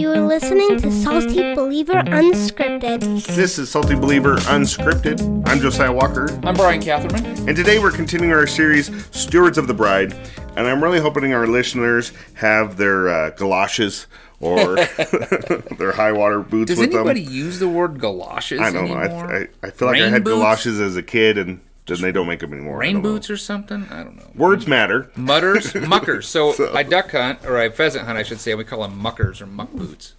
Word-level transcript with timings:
You 0.00 0.10
are 0.12 0.20
listening 0.22 0.78
to 0.78 0.90
Salty 0.90 1.54
Believer 1.54 1.92
Unscripted. 1.92 3.26
This 3.26 3.58
is 3.58 3.70
Salty 3.70 3.94
Believer 3.94 4.36
Unscripted. 4.36 5.46
I'm 5.46 5.60
Josiah 5.60 5.92
Walker, 5.92 6.30
I'm 6.42 6.54
Bryan 6.54 6.80
Catherman. 6.80 7.26
and 7.46 7.54
today 7.54 7.78
we're 7.78 7.92
continuing 7.92 8.32
our 8.32 8.46
series, 8.46 8.90
Stewards 9.14 9.58
of 9.58 9.66
the 9.66 9.74
Bride. 9.74 10.14
And 10.56 10.66
I'm 10.66 10.82
really 10.82 11.00
hoping 11.00 11.34
our 11.34 11.46
listeners 11.46 12.14
have 12.32 12.78
their 12.78 13.10
uh, 13.10 13.30
galoshes 13.32 14.06
or 14.40 14.76
their 15.76 15.92
high 15.92 16.12
water 16.12 16.40
boots 16.40 16.70
Does 16.70 16.78
with 16.78 16.94
anybody 16.94 17.20
use 17.20 17.58
the 17.58 17.68
word 17.68 18.00
galoshes 18.00 18.58
I 18.58 18.70
don't 18.70 18.88
know. 18.88 18.96
anymore? 18.96 19.30
I, 19.30 19.40
I, 19.42 19.48
I 19.64 19.70
feel 19.70 19.86
like 19.86 20.00
I 20.00 20.08
had 20.08 20.24
boots? 20.24 20.34
galoshes 20.36 20.80
as 20.80 20.96
a 20.96 21.02
kid, 21.02 21.36
and 21.36 21.60
then 21.90 22.00
they 22.00 22.12
don't 22.12 22.26
make 22.26 22.40
them 22.40 22.52
anymore. 22.52 22.78
Rain 22.78 22.94
don't 22.94 23.02
know. 23.02 23.08
boots 23.10 23.30
or 23.30 23.36
something? 23.36 23.86
I 23.90 24.02
don't 24.02 24.16
know. 24.16 24.30
Words 24.34 24.66
matter. 24.66 25.10
Mutters, 25.16 25.74
muckers. 25.88 26.28
So, 26.28 26.52
So- 26.52 26.74
I 26.74 26.82
duck 26.82 27.10
hunt, 27.12 27.44
or 27.44 27.58
I 27.58 27.68
pheasant 27.68 28.06
hunt, 28.06 28.18
I 28.18 28.22
should 28.22 28.40
say. 28.40 28.54
We 28.54 28.64
call 28.64 28.82
them 28.82 28.98
muckers 28.98 29.40
or 29.40 29.46
muck 29.46 29.70
boots. 29.72 30.14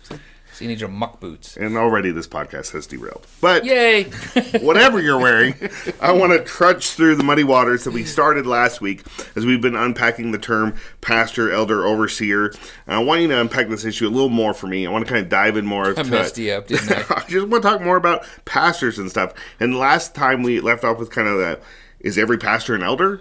So 0.61 0.65
you 0.65 0.69
need 0.69 0.79
your 0.79 0.89
muck 0.89 1.19
boots. 1.19 1.57
And 1.57 1.75
already 1.75 2.11
this 2.11 2.27
podcast 2.27 2.73
has 2.73 2.85
derailed. 2.85 3.25
But 3.41 3.65
Yay! 3.65 4.03
whatever 4.61 5.01
you're 5.01 5.17
wearing, 5.17 5.55
I 5.99 6.11
want 6.11 6.33
to 6.33 6.43
trudge 6.43 6.91
through 6.91 7.15
the 7.15 7.23
muddy 7.23 7.43
waters 7.43 7.83
that 7.85 7.91
we 7.93 8.03
started 8.03 8.45
last 8.45 8.79
week 8.79 9.01
as 9.35 9.43
we've 9.43 9.59
been 9.59 9.75
unpacking 9.75 10.31
the 10.31 10.37
term 10.37 10.75
pastor, 11.01 11.51
elder, 11.51 11.83
overseer. 11.83 12.53
And 12.85 12.95
I 12.95 12.99
want 12.99 13.21
you 13.21 13.27
to 13.29 13.41
unpack 13.41 13.69
this 13.69 13.85
issue 13.85 14.07
a 14.07 14.11
little 14.13 14.29
more 14.29 14.53
for 14.53 14.67
me. 14.67 14.85
I 14.85 14.91
want 14.91 15.03
to 15.03 15.11
kind 15.11 15.23
of 15.23 15.29
dive 15.29 15.57
in 15.57 15.65
more. 15.65 15.97
I 15.97 16.03
messed 16.03 16.37
you 16.37 16.51
up, 16.51 16.67
didn't 16.67 16.91
I? 16.91 17.05
I 17.15 17.23
just 17.27 17.47
want 17.47 17.63
to 17.63 17.67
talk 17.67 17.81
more 17.81 17.97
about 17.97 18.23
pastors 18.45 18.99
and 18.99 19.09
stuff. 19.09 19.33
And 19.59 19.75
last 19.75 20.13
time 20.13 20.43
we 20.43 20.59
left 20.59 20.83
off 20.83 20.99
with 20.99 21.09
kind 21.09 21.27
of 21.27 21.39
that 21.39 21.63
is 22.01 22.19
every 22.19 22.37
pastor 22.37 22.75
an 22.75 22.83
elder? 22.83 23.19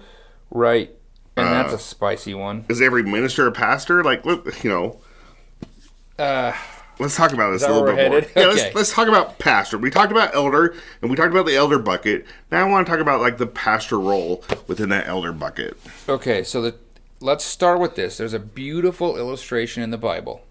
Right. 0.51 0.95
And 1.38 1.48
Uh, 1.48 1.62
that's 1.62 1.73
a 1.73 1.79
spicy 1.79 2.34
one. 2.34 2.66
Is 2.68 2.82
every 2.82 3.02
minister 3.02 3.46
a 3.46 3.52
pastor? 3.52 4.04
Like, 4.04 4.27
look, 4.27 4.62
you 4.62 4.68
know, 4.68 5.01
Uh, 6.18 6.52
let's 7.00 7.16
talk 7.16 7.32
about 7.32 7.50
this 7.50 7.62
a 7.64 7.68
little 7.72 7.84
bit 7.84 7.96
we're 7.96 8.09
more. 8.09 8.20
Yeah, 8.20 8.27
Okay. 8.27 8.46
let's, 8.46 8.74
let's 8.74 8.92
talk 8.92 9.09
about 9.09 9.38
pastor. 9.38 9.78
We 9.78 9.90
talked 9.90 10.12
about 10.12 10.34
elder, 10.34 10.74
and 11.02 11.10
we 11.10 11.16
talked 11.16 11.30
about 11.32 11.46
the 11.46 11.57
elder 11.57 11.79
bucket. 11.79 12.26
Now 12.52 12.65
I 12.65 12.68
want 12.68 12.87
to 12.87 12.90
talk 12.90 13.01
about 13.01 13.20
like 13.20 13.38
the 13.38 13.46
pastor 13.46 13.98
role 13.98 14.45
within 14.66 14.88
that 14.90 15.07
elder 15.09 15.32
bucket. 15.32 15.76
okay, 16.09 16.45
so 16.45 16.62
the, 16.62 16.74
let's 17.20 17.45
start 17.45 17.80
with 17.80 17.96
this. 17.96 18.18
There's 18.18 18.34
a 18.34 18.38
beautiful 18.38 19.16
illustration 19.16 19.82
in 19.82 19.90
the 19.90 19.98
Bible. 19.98 20.42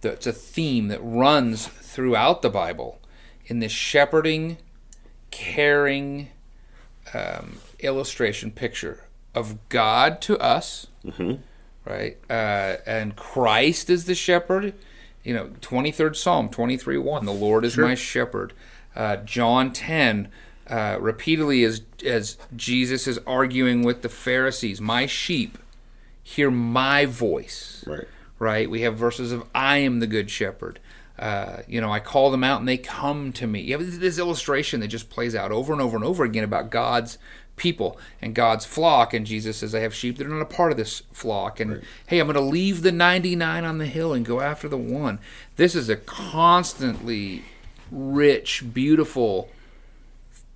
That's 0.00 0.26
a 0.26 0.32
theme 0.32 0.88
that 0.88 1.00
runs 1.02 1.66
throughout 1.66 2.42
the 2.42 2.50
Bible 2.50 3.00
in 3.46 3.58
this 3.60 3.72
shepherding, 3.72 4.58
caring 5.30 6.28
um, 7.14 7.58
illustration 7.80 8.50
picture 8.50 9.04
of 9.34 9.68
God 9.68 10.20
to 10.22 10.38
us, 10.38 10.86
right? 11.84 12.16
Uh, 12.30 12.76
and 12.86 13.16
Christ 13.16 13.90
is 13.90 14.04
the 14.04 14.14
shepherd. 14.14 14.74
You 15.24 15.34
know, 15.34 15.46
23rd 15.60 16.16
Psalm, 16.16 16.48
23 16.48 16.98
1, 16.98 17.24
the 17.24 17.32
Lord 17.32 17.64
is 17.64 17.76
my 17.76 17.94
shepherd. 17.94 18.52
Uh, 18.96 19.16
John 19.18 19.72
10, 19.72 20.28
uh, 20.68 20.96
repeatedly 21.00 21.64
as, 21.64 21.82
as 22.04 22.36
Jesus 22.56 23.06
is 23.06 23.18
arguing 23.26 23.82
with 23.82 24.02
the 24.02 24.08
Pharisees, 24.08 24.80
my 24.80 25.06
sheep 25.06 25.58
hear 26.22 26.50
my 26.50 27.06
voice 27.06 27.84
Right. 27.86 28.06
right? 28.38 28.68
We 28.70 28.82
have 28.82 28.96
verses 28.96 29.32
of 29.32 29.44
I 29.54 29.78
am 29.78 30.00
the 30.00 30.06
good 30.06 30.30
shepherd. 30.30 30.78
Uh, 31.18 31.62
you 31.66 31.80
know, 31.80 31.90
I 31.90 31.98
call 32.00 32.30
them 32.30 32.44
out 32.44 32.60
and 32.60 32.68
they 32.68 32.76
come 32.76 33.32
to 33.32 33.46
me. 33.46 33.60
You 33.60 33.78
have 33.78 34.00
this 34.00 34.18
illustration 34.18 34.80
that 34.80 34.88
just 34.88 35.10
plays 35.10 35.34
out 35.34 35.50
over 35.50 35.72
and 35.72 35.82
over 35.82 35.96
and 35.96 36.04
over 36.04 36.22
again 36.24 36.44
about 36.44 36.70
God's 36.70 37.18
people 37.58 37.98
and 38.22 38.34
God's 38.34 38.64
flock. 38.64 39.12
And 39.12 39.26
Jesus 39.26 39.58
says, 39.58 39.74
I 39.74 39.80
have 39.80 39.94
sheep 39.94 40.18
that 40.18 40.26
are 40.26 40.30
not 40.30 40.40
a 40.40 40.46
part 40.46 40.70
of 40.70 40.78
this 40.78 41.02
flock. 41.12 41.60
And 41.60 41.82
hey, 42.06 42.18
I'm 42.18 42.26
going 42.26 42.34
to 42.34 42.40
leave 42.40 42.82
the 42.82 42.92
99 42.92 43.64
on 43.64 43.78
the 43.78 43.86
hill 43.86 44.12
and 44.12 44.24
go 44.24 44.40
after 44.40 44.68
the 44.68 44.78
one. 44.78 45.18
This 45.56 45.74
is 45.74 45.88
a 45.88 45.96
constantly 45.96 47.44
rich, 47.90 48.64
beautiful 48.72 49.50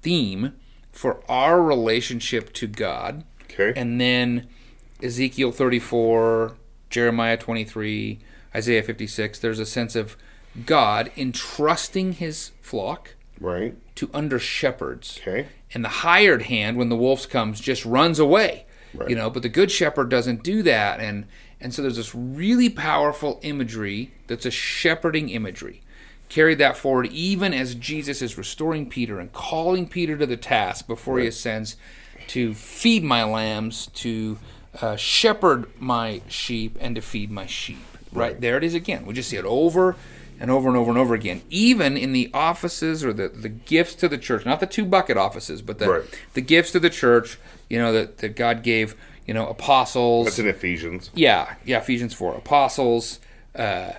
theme 0.03 0.55
for 0.93 1.23
our 1.29 1.63
relationship 1.63 2.53
to 2.55 2.67
God. 2.67 3.25
Okay. 3.45 3.73
And 3.79 4.01
then 4.01 4.49
Ezekiel 5.03 5.53
34, 5.53 6.55
Jeremiah 6.91 7.37
23, 7.37 8.19
Isaiah 8.55 8.83
56, 8.83 9.39
there's 9.39 9.59
a 9.59 9.67
sense 9.67 9.97
of 9.97 10.17
God 10.67 11.11
entrusting 11.17 12.15
his 12.15 12.53
flock 12.61 13.15
right. 13.41 13.75
To 14.03 14.11
under 14.13 14.41
shepherds. 14.41 15.21
Okay. 15.23 15.47
And 15.73 15.85
the 15.85 15.89
hired 15.89 16.43
hand, 16.43 16.77
when 16.77 16.89
the 16.89 16.97
wolves 16.97 17.25
comes, 17.25 17.61
just 17.61 17.85
runs 17.85 18.19
away. 18.19 18.67
Right. 18.93 19.09
You 19.09 19.15
know, 19.15 19.31
but 19.31 19.43
the 19.43 19.49
good 19.49 19.71
shepherd 19.71 20.09
doesn't 20.09 20.43
do 20.43 20.63
that. 20.65 20.99
And 20.99 21.27
and 21.61 21.73
so 21.73 21.81
there's 21.81 21.97
this 21.97 22.13
really 22.13 22.69
powerful 22.69 23.39
imagery 23.43 24.11
that's 24.27 24.45
a 24.45 24.51
shepherding 24.51 25.29
imagery. 25.29 25.83
Carried 26.29 26.59
that 26.59 26.77
forward 26.77 27.07
even 27.07 27.55
as 27.55 27.77
Jesus 27.77 28.21
is 28.21 28.37
restoring 28.37 28.89
Peter 28.89 29.21
and 29.21 29.33
calling 29.33 29.87
Peter 29.89 30.17
to 30.17 30.27
the 30.27 30.37
task 30.37 30.89
before 30.89 31.21
he 31.21 31.29
ascends 31.29 31.77
to 32.29 32.55
feed 32.55 33.05
my 33.05 33.23
lambs, 33.23 33.87
to 33.95 34.39
uh, 34.81 34.97
shepherd 34.97 35.69
my 35.79 36.23
sheep, 36.29 36.77
and 36.81 36.97
to 36.97 37.01
feed 37.01 37.31
my 37.31 37.47
sheep. 37.47 37.79
Right. 38.13 38.39
there 38.39 38.59
it 38.59 38.65
is 38.65 38.75
again. 38.75 39.07
We 39.07 39.15
just 39.15 39.31
see 39.31 39.37
it 39.37 39.45
over 39.45 39.97
and 40.43 40.51
over 40.51 40.69
and 40.69 40.77
over 40.77 40.91
and 40.91 40.99
over 40.99 41.15
again. 41.15 41.41
Even 41.49 41.97
in 41.97 42.13
the 42.13 42.29
offices 42.35 43.03
or 43.05 43.13
the, 43.13 43.29
the 43.29 43.49
gifts 43.49 43.95
to 43.95 44.09
the 44.09 44.19
church, 44.19 44.45
not 44.45 44.59
the 44.61 44.67
two 44.67 44.85
bucket 44.85 45.17
offices, 45.17 45.63
but 45.63 45.79
the, 45.79 45.89
Right. 45.89 46.03
the 46.35 46.41
gifts 46.43 46.73
to 46.73 46.81
the 46.81 46.91
church, 46.91 47.39
you 47.71 47.79
know, 47.79 47.93
that, 47.93 48.19
that 48.19 48.35
God 48.37 48.63
gave, 48.65 48.97
you 49.25 49.33
know, 49.33 49.47
apostles. 49.47 50.27
That's 50.27 50.41
in 50.41 50.49
Ephesians. 50.49 51.11
Yeah, 51.15 51.55
yeah, 51.65 51.79
Ephesians 51.79 52.13
4. 52.13 52.35
Apostles, 52.35 53.21
uh, 53.55 53.93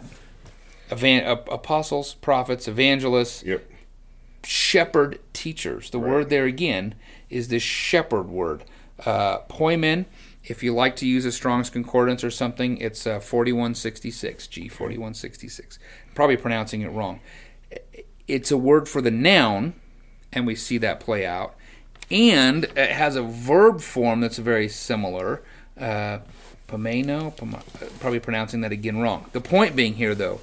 evan- 0.92 1.26
apostles, 1.26 2.16
prophets, 2.16 2.68
evangelists, 2.68 3.42
Yep. 3.44 3.66
shepherd 4.44 5.20
teachers. 5.32 5.90
The 5.92 6.00
word 6.00 6.30
there 6.30 6.46
again 6.46 6.96
is 7.30 7.48
this 7.48 7.64
shepherd 7.64 8.28
word. 8.28 8.64
Uh, 9.06 9.40
poimen, 9.50 10.06
if 10.46 10.62
you 10.62 10.74
like 10.74 10.98
to 10.98 11.08
use 11.08 11.24
a 11.24 11.32
Strong's 11.32 11.70
Concordance 11.70 12.22
or 12.24 12.30
something, 12.30 12.78
it's 12.78 13.08
uh, 13.08 13.20
4166, 13.22 14.48
G 14.48 14.68
4166. 14.68 15.80
Probably 16.16 16.38
pronouncing 16.38 16.82
it 16.82 16.90
wrong. 16.90 17.20
It's 18.28 18.52
a 18.52 18.58
word 18.58 18.88
for 18.88 19.02
the 19.02 19.12
noun, 19.12 19.74
and 20.32 20.46
we 20.48 20.56
see 20.56 20.78
that 20.80 21.00
play 21.00 21.26
out. 21.26 21.56
And 22.12 22.66
it 22.66 22.92
has 22.92 23.16
a 23.16 23.24
verb 23.24 23.82
form 23.82 24.22
that's 24.22 24.38
very 24.38 24.70
similar. 24.70 25.42
Uh, 25.80 26.20
pomeno, 26.68 27.36
pom- 27.36 27.58
probably 28.00 28.20
pronouncing 28.20 28.62
that 28.62 28.72
again 28.72 29.00
wrong. 29.00 29.26
The 29.32 29.42
point 29.42 29.76
being 29.76 29.96
here, 29.96 30.16
though, 30.16 30.42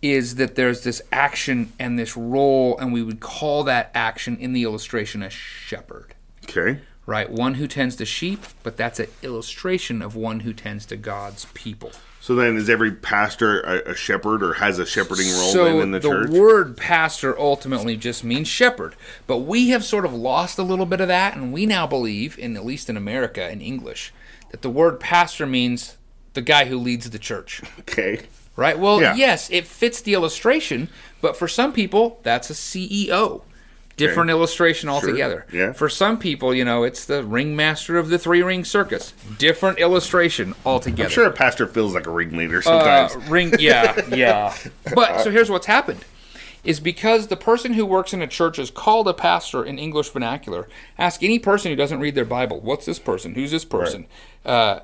is 0.00 0.36
that 0.36 0.54
there's 0.54 0.82
this 0.84 1.02
action 1.12 1.72
and 1.78 1.98
this 1.98 2.16
role, 2.16 2.76
and 2.78 2.92
we 2.92 3.02
would 3.02 3.20
call 3.20 3.64
that 3.64 3.90
action 3.94 4.36
in 4.38 4.52
the 4.52 4.62
illustration 4.64 5.22
a 5.22 5.30
shepherd, 5.30 6.14
Okay. 6.48 6.80
right? 7.06 7.30
One 7.30 7.54
who 7.54 7.66
tends 7.68 7.94
to 7.96 8.04
sheep, 8.04 8.44
but 8.62 8.76
that's 8.76 8.98
an 8.98 9.08
illustration 9.22 10.02
of 10.02 10.16
one 10.16 10.40
who 10.40 10.52
tends 10.52 10.86
to 10.86 10.96
God's 10.96 11.46
people. 11.54 11.92
So 12.22 12.36
then, 12.36 12.56
is 12.56 12.70
every 12.70 12.92
pastor 12.92 13.62
a, 13.62 13.90
a 13.90 13.94
shepherd 13.96 14.44
or 14.44 14.54
has 14.54 14.78
a 14.78 14.86
shepherding 14.86 15.28
role 15.32 15.52
so 15.52 15.80
in 15.80 15.90
the, 15.90 15.98
the 15.98 16.08
church? 16.08 16.30
The 16.30 16.40
word 16.40 16.76
pastor 16.76 17.36
ultimately 17.36 17.96
just 17.96 18.22
means 18.22 18.46
shepherd, 18.46 18.94
but 19.26 19.38
we 19.38 19.70
have 19.70 19.82
sort 19.82 20.04
of 20.04 20.14
lost 20.14 20.56
a 20.56 20.62
little 20.62 20.86
bit 20.86 21.00
of 21.00 21.08
that, 21.08 21.34
and 21.34 21.52
we 21.52 21.66
now 21.66 21.84
believe, 21.84 22.38
in 22.38 22.56
at 22.56 22.64
least 22.64 22.88
in 22.88 22.96
America, 22.96 23.50
in 23.50 23.60
English, 23.60 24.12
that 24.52 24.62
the 24.62 24.70
word 24.70 25.00
pastor 25.00 25.46
means 25.46 25.96
the 26.34 26.42
guy 26.42 26.66
who 26.66 26.78
leads 26.78 27.10
the 27.10 27.18
church. 27.18 27.60
okay. 27.80 28.20
Right? 28.54 28.78
Well, 28.78 29.00
Yeah. 29.00 29.16
yes, 29.16 29.50
it 29.50 29.66
fits 29.66 30.00
the 30.00 30.14
illustration, 30.14 30.90
but 31.20 31.36
for 31.36 31.48
some 31.48 31.72
people, 31.72 32.20
that's 32.22 32.50
a 32.50 32.54
CEO. 32.54 33.42
Different 33.96 34.30
illustration 34.30 34.88
altogether. 34.88 35.46
Yeah. 35.52 35.72
For 35.72 35.88
some 35.88 36.18
people, 36.18 36.54
you 36.54 36.64
know, 36.64 36.82
it's 36.82 37.04
the 37.04 37.22
ringmaster 37.22 37.98
of 37.98 38.08
the 38.08 38.18
three 38.18 38.42
ring 38.42 38.64
circus. 38.64 39.12
Different 39.38 39.78
illustration 39.78 40.54
altogether. 40.64 41.04
I'm 41.04 41.10
sure 41.10 41.26
a 41.26 41.32
pastor 41.32 41.66
feels 41.66 41.94
like 41.94 42.06
a 42.06 42.10
ringleader 42.10 42.58
Uh, 42.58 43.08
sometimes. 43.08 43.28
ring, 43.28 43.52
yeah, 43.58 44.00
yeah. 44.14 44.56
But 44.94 45.20
so 45.22 45.30
here's 45.30 45.50
what's 45.50 45.66
happened: 45.66 46.04
is 46.64 46.80
because 46.80 47.26
the 47.26 47.36
person 47.36 47.74
who 47.74 47.84
works 47.84 48.12
in 48.14 48.22
a 48.22 48.26
church 48.26 48.58
is 48.58 48.70
called 48.70 49.08
a 49.08 49.14
pastor 49.14 49.64
in 49.64 49.78
English 49.78 50.10
vernacular. 50.10 50.68
Ask 50.98 51.22
any 51.22 51.38
person 51.38 51.70
who 51.70 51.76
doesn't 51.76 52.00
read 52.00 52.14
their 52.14 52.24
Bible, 52.24 52.60
"What's 52.60 52.86
this 52.86 52.98
person? 52.98 53.34
Who's 53.34 53.50
this 53.50 53.64
person?" 53.64 54.06
Uh, 54.44 54.80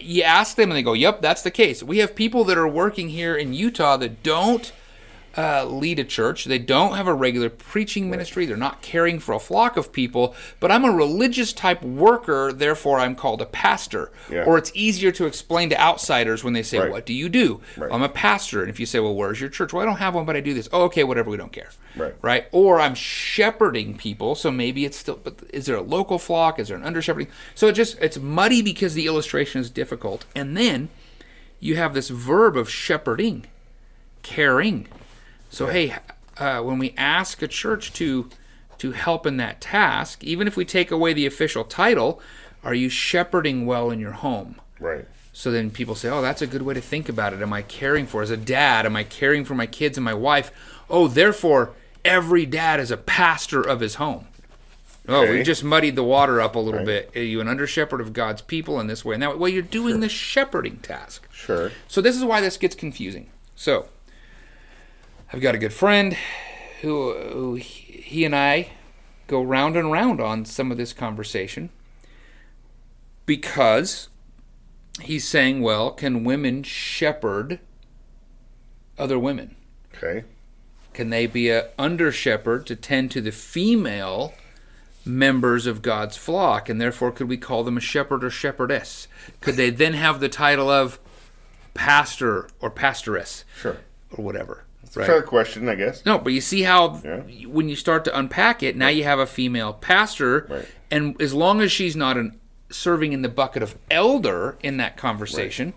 you 0.00 0.22
ask 0.22 0.56
them, 0.56 0.70
and 0.70 0.76
they 0.76 0.82
go, 0.82 0.92
"Yep, 0.94 1.22
that's 1.22 1.42
the 1.42 1.50
case." 1.50 1.82
We 1.82 1.98
have 1.98 2.14
people 2.14 2.44
that 2.44 2.58
are 2.58 2.68
working 2.68 3.08
here 3.10 3.36
in 3.36 3.52
Utah 3.54 3.96
that 3.98 4.22
don't 4.22 4.72
uh, 5.36 5.64
lead 5.64 5.98
a 5.98 6.04
church. 6.04 6.44
They 6.44 6.58
don't 6.58 6.96
have 6.96 7.06
a 7.06 7.14
regular 7.14 7.48
preaching 7.48 8.10
ministry. 8.10 8.46
They're 8.46 8.56
not 8.56 8.82
caring 8.82 9.18
for 9.18 9.34
a 9.34 9.38
flock 9.38 9.76
of 9.76 9.92
people. 9.92 10.34
But 10.60 10.70
I'm 10.70 10.84
a 10.84 10.90
religious 10.90 11.52
type 11.52 11.82
worker, 11.82 12.52
therefore 12.52 12.98
I'm 12.98 13.14
called 13.14 13.40
a 13.40 13.46
pastor. 13.46 14.12
Yeah. 14.30 14.44
Or 14.44 14.58
it's 14.58 14.70
easier 14.74 15.10
to 15.12 15.26
explain 15.26 15.70
to 15.70 15.80
outsiders 15.80 16.44
when 16.44 16.52
they 16.52 16.62
say, 16.62 16.78
Right. 16.78 16.90
"What 16.90 17.06
do 17.06 17.14
you 17.14 17.28
do?" 17.28 17.60
Right. 17.76 17.90
I'm 17.92 18.02
a 18.02 18.08
pastor. 18.08 18.60
And 18.60 18.70
if 18.70 18.78
you 18.78 18.86
say, 18.86 19.00
"Well, 19.00 19.14
where's 19.14 19.40
your 19.40 19.50
church?" 19.50 19.72
Well, 19.72 19.82
I 19.82 19.86
don't 19.86 19.96
have 19.98 20.14
one, 20.14 20.24
but 20.24 20.36
I 20.36 20.40
do 20.40 20.54
this. 20.54 20.68
Oh, 20.72 20.82
okay, 20.84 21.04
whatever. 21.04 21.30
We 21.30 21.36
don't 21.36 21.52
care. 21.52 21.70
Right. 21.96 22.14
Right. 22.22 22.46
Or 22.52 22.80
I'm 22.80 22.94
shepherding 22.94 23.96
people, 23.96 24.34
so 24.34 24.50
maybe 24.50 24.84
it's 24.84 24.96
still. 24.96 25.18
But 25.22 25.36
is 25.52 25.66
there 25.66 25.76
a 25.76 25.82
local 25.82 26.18
flock? 26.18 26.58
Is 26.58 26.68
there 26.68 26.76
an 26.76 26.84
under 26.84 27.02
shepherding? 27.02 27.28
So 27.54 27.68
it 27.68 27.72
just 27.72 27.98
it's 28.00 28.18
muddy 28.18 28.62
because 28.62 28.94
the 28.94 29.06
illustration 29.06 29.60
is 29.60 29.70
difficult. 29.70 30.24
And 30.34 30.56
then 30.56 30.88
you 31.60 31.76
have 31.76 31.94
this 31.94 32.08
verb 32.08 32.56
of 32.56 32.68
shepherding 32.68 33.46
caring. 34.22 34.86
So 35.52 35.66
hey, 35.66 35.94
uh, 36.38 36.62
when 36.62 36.78
we 36.78 36.94
ask 36.96 37.42
a 37.42 37.46
church 37.48 37.92
to 37.94 38.28
to 38.78 38.92
help 38.92 39.26
in 39.26 39.36
that 39.36 39.60
task, 39.60 40.24
even 40.24 40.48
if 40.48 40.56
we 40.56 40.64
take 40.64 40.90
away 40.90 41.12
the 41.12 41.26
official 41.26 41.62
title, 41.62 42.20
are 42.64 42.74
you 42.74 42.88
shepherding 42.88 43.64
well 43.66 43.90
in 43.90 44.00
your 44.00 44.12
home? 44.12 44.56
Right. 44.80 45.06
So 45.34 45.52
then 45.52 45.70
people 45.70 45.94
say, 45.94 46.08
"Oh, 46.08 46.22
that's 46.22 46.42
a 46.42 46.46
good 46.46 46.62
way 46.62 46.74
to 46.74 46.80
think 46.80 47.08
about 47.08 47.32
it. 47.34 47.42
Am 47.42 47.52
I 47.52 47.62
caring 47.62 48.06
for 48.06 48.22
as 48.22 48.30
a 48.30 48.36
dad? 48.36 48.86
Am 48.86 48.96
I 48.96 49.04
caring 49.04 49.44
for 49.44 49.54
my 49.54 49.66
kids 49.66 49.98
and 49.98 50.04
my 50.04 50.14
wife? 50.14 50.50
Oh, 50.88 51.06
therefore 51.06 51.72
every 52.04 52.46
dad 52.46 52.80
is 52.80 52.90
a 52.90 52.96
pastor 52.96 53.60
of 53.60 53.80
his 53.80 53.96
home." 53.96 54.26
Oh, 55.08 55.22
Okay. 55.24 55.32
we 55.38 55.42
just 55.42 55.62
muddied 55.64 55.96
the 55.96 56.04
water 56.04 56.40
up 56.40 56.54
a 56.54 56.58
little 56.60 56.78
Right. 56.80 57.10
bit. 57.12 57.16
Are 57.16 57.22
you 57.22 57.40
an 57.40 57.48
under 57.48 57.66
shepherd 57.66 58.00
of 58.00 58.12
God's 58.12 58.40
people 58.40 58.78
in 58.80 58.86
this 58.86 59.04
way? 59.04 59.14
And 59.14 59.22
that 59.22 59.32
way, 59.32 59.36
well, 59.36 59.48
you're 59.50 59.60
doing 59.62 60.00
the 60.00 60.08
shepherding 60.08 60.76
task. 60.78 61.26
Sure. 61.32 61.72
So 61.88 62.00
this 62.00 62.16
is 62.16 62.24
why 62.24 62.40
this 62.40 62.56
gets 62.56 62.74
confusing. 62.76 63.26
So 63.56 63.86
I've 65.32 65.40
got 65.40 65.54
a 65.54 65.58
good 65.58 65.72
friend 65.72 66.16
who, 66.82 67.14
who 67.14 67.54
he 67.54 67.92
he 68.02 68.24
and 68.24 68.36
I 68.36 68.68
go 69.26 69.42
round 69.42 69.76
and 69.76 69.90
round 69.90 70.20
on 70.20 70.44
some 70.44 70.70
of 70.70 70.76
this 70.76 70.92
conversation 70.92 71.70
because 73.24 74.08
he's 75.00 75.26
saying, 75.26 75.62
well, 75.62 75.92
can 75.92 76.24
women 76.24 76.62
shepherd 76.62 77.60
other 78.98 79.18
women? 79.18 79.56
Okay. 79.94 80.24
Can 80.92 81.08
they 81.08 81.26
be 81.26 81.48
a 81.48 81.70
under 81.78 82.12
shepherd 82.12 82.66
to 82.66 82.76
tend 82.76 83.10
to 83.12 83.22
the 83.22 83.32
female 83.32 84.34
members 85.06 85.66
of 85.66 85.80
God's 85.80 86.16
flock, 86.18 86.68
and 86.68 86.78
therefore 86.80 87.10
could 87.10 87.28
we 87.28 87.38
call 87.38 87.64
them 87.64 87.78
a 87.78 87.80
shepherd 87.80 88.22
or 88.22 88.30
shepherdess? 88.30 89.08
Could 89.40 89.54
they 89.56 89.70
then 89.70 89.94
have 89.94 90.20
the 90.20 90.28
title 90.28 90.68
of 90.68 90.98
pastor 91.72 92.48
or 92.60 92.68
pastoress 92.68 93.44
Sure. 93.58 93.78
or 94.10 94.22
whatever? 94.22 94.64
Right. 94.94 95.06
Fair 95.06 95.22
question, 95.22 95.68
I 95.68 95.74
guess. 95.74 96.04
No, 96.04 96.18
but 96.18 96.32
you 96.32 96.40
see 96.40 96.62
how 96.62 97.00
Yeah. 97.04 97.20
when 97.46 97.68
you 97.68 97.76
start 97.76 98.04
to 98.04 98.18
unpack 98.18 98.62
it, 98.62 98.76
now 98.76 98.88
you 98.88 99.04
have 99.04 99.18
a 99.18 99.26
female 99.26 99.72
pastor, 99.72 100.46
Right. 100.50 100.68
and 100.90 101.20
as 101.22 101.32
long 101.32 101.60
as 101.62 101.72
she's 101.72 101.96
not 101.96 102.16
an, 102.18 102.38
serving 102.70 103.12
in 103.12 103.22
the 103.22 103.28
bucket 103.28 103.62
of 103.62 103.76
elder 103.90 104.56
in 104.62 104.76
that 104.78 104.96
conversation, 104.96 105.72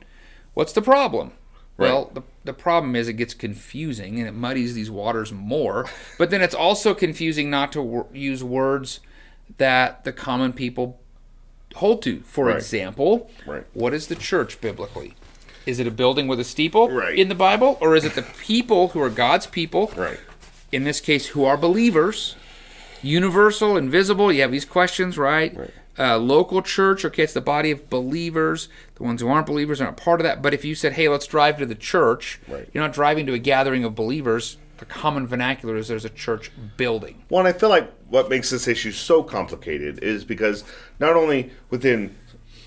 what's 0.53 0.73
the 0.73 0.81
problem? 0.81 1.31
Well, 1.77 2.09
the, 2.13 2.23
the 2.45 2.53
problem 2.53 2.95
is 2.95 3.07
it 3.09 3.13
gets 3.13 3.33
confusing 3.33 4.17
and 4.19 4.27
it 4.27 4.33
muddies 4.33 4.73
these 4.75 4.89
waters 4.89 5.31
more. 5.33 5.85
But 6.17 6.29
then 6.29 6.41
it's 6.41 6.55
also 6.55 6.93
confusing 6.93 7.49
not 7.49 7.71
to 7.73 7.81
wor- 7.81 8.07
use 8.13 8.43
words 8.43 9.01
that 9.57 10.03
the 10.05 10.13
common 10.13 10.51
people 10.53 10.99
hold 11.75 12.01
to. 12.03 12.21
For 12.21 12.45
Right. 12.45 12.55
example, 12.55 13.29
Right. 13.45 13.65
what 13.73 13.93
is 13.93 14.07
the 14.07 14.15
church 14.15 14.59
biblically? 14.61 15.13
Is 15.65 15.79
it 15.79 15.87
a 15.87 15.91
building 15.91 16.27
with 16.27 16.39
a 16.39 16.43
steeple 16.43 16.89
Right. 16.91 17.17
in 17.17 17.27
the 17.29 17.35
Bible, 17.35 17.77
or 17.81 17.95
is 17.95 18.05
it 18.05 18.13
the 18.13 18.21
people 18.21 18.89
who 18.89 19.01
are 19.01 19.09
God's 19.09 19.47
people? 19.47 19.91
Right. 19.95 20.19
in 20.71 20.83
this 20.83 20.99
case, 20.99 21.27
who 21.27 21.45
are 21.45 21.55
believers, 21.55 22.35
universal, 23.01 23.77
invisible. 23.77 24.31
You 24.31 24.41
have 24.41 24.51
these 24.51 24.65
questions, 24.65 25.17
right? 25.17 25.55
Right. 25.55 25.71
Uh, 25.97 26.17
local 26.17 26.61
church, 26.61 27.05
okay, 27.05 27.23
it's 27.23 27.33
the 27.33 27.39
body 27.39 27.71
of 27.71 27.89
believers. 27.89 28.67
The 28.95 29.03
ones 29.03 29.21
who 29.21 29.29
aren't 29.29 29.45
believers 29.45 29.79
aren't 29.79 29.95
part 29.95 30.19
of 30.19 30.25
that. 30.25 30.41
But 30.41 30.53
if 30.53 30.65
you 30.65 30.75
said, 30.75 30.93
hey, 30.93 31.07
let's 31.07 31.27
drive 31.27 31.57
to 31.59 31.65
the 31.65 31.75
church, 31.75 32.39
Right. 32.49 32.67
you're 32.73 32.83
not 32.83 32.91
driving 32.93 33.25
to 33.27 33.33
a 33.33 33.37
gathering 33.39 33.85
of 33.85 33.95
believers. 33.95 34.57
The 34.79 34.85
common 34.85 35.25
vernacular 35.27 35.77
is 35.77 35.87
there's 35.87 36.03
a 36.03 36.09
church 36.09 36.51
building. 36.75 37.23
Well, 37.29 37.45
and 37.45 37.47
I 37.47 37.57
feel 37.57 37.69
like 37.69 37.89
what 38.09 38.29
makes 38.29 38.49
this 38.49 38.67
issue 38.67 38.91
so 38.91 39.23
complicated 39.23 39.99
is 40.03 40.25
because 40.25 40.65
not 40.99 41.15
only 41.15 41.51
within 41.69 42.13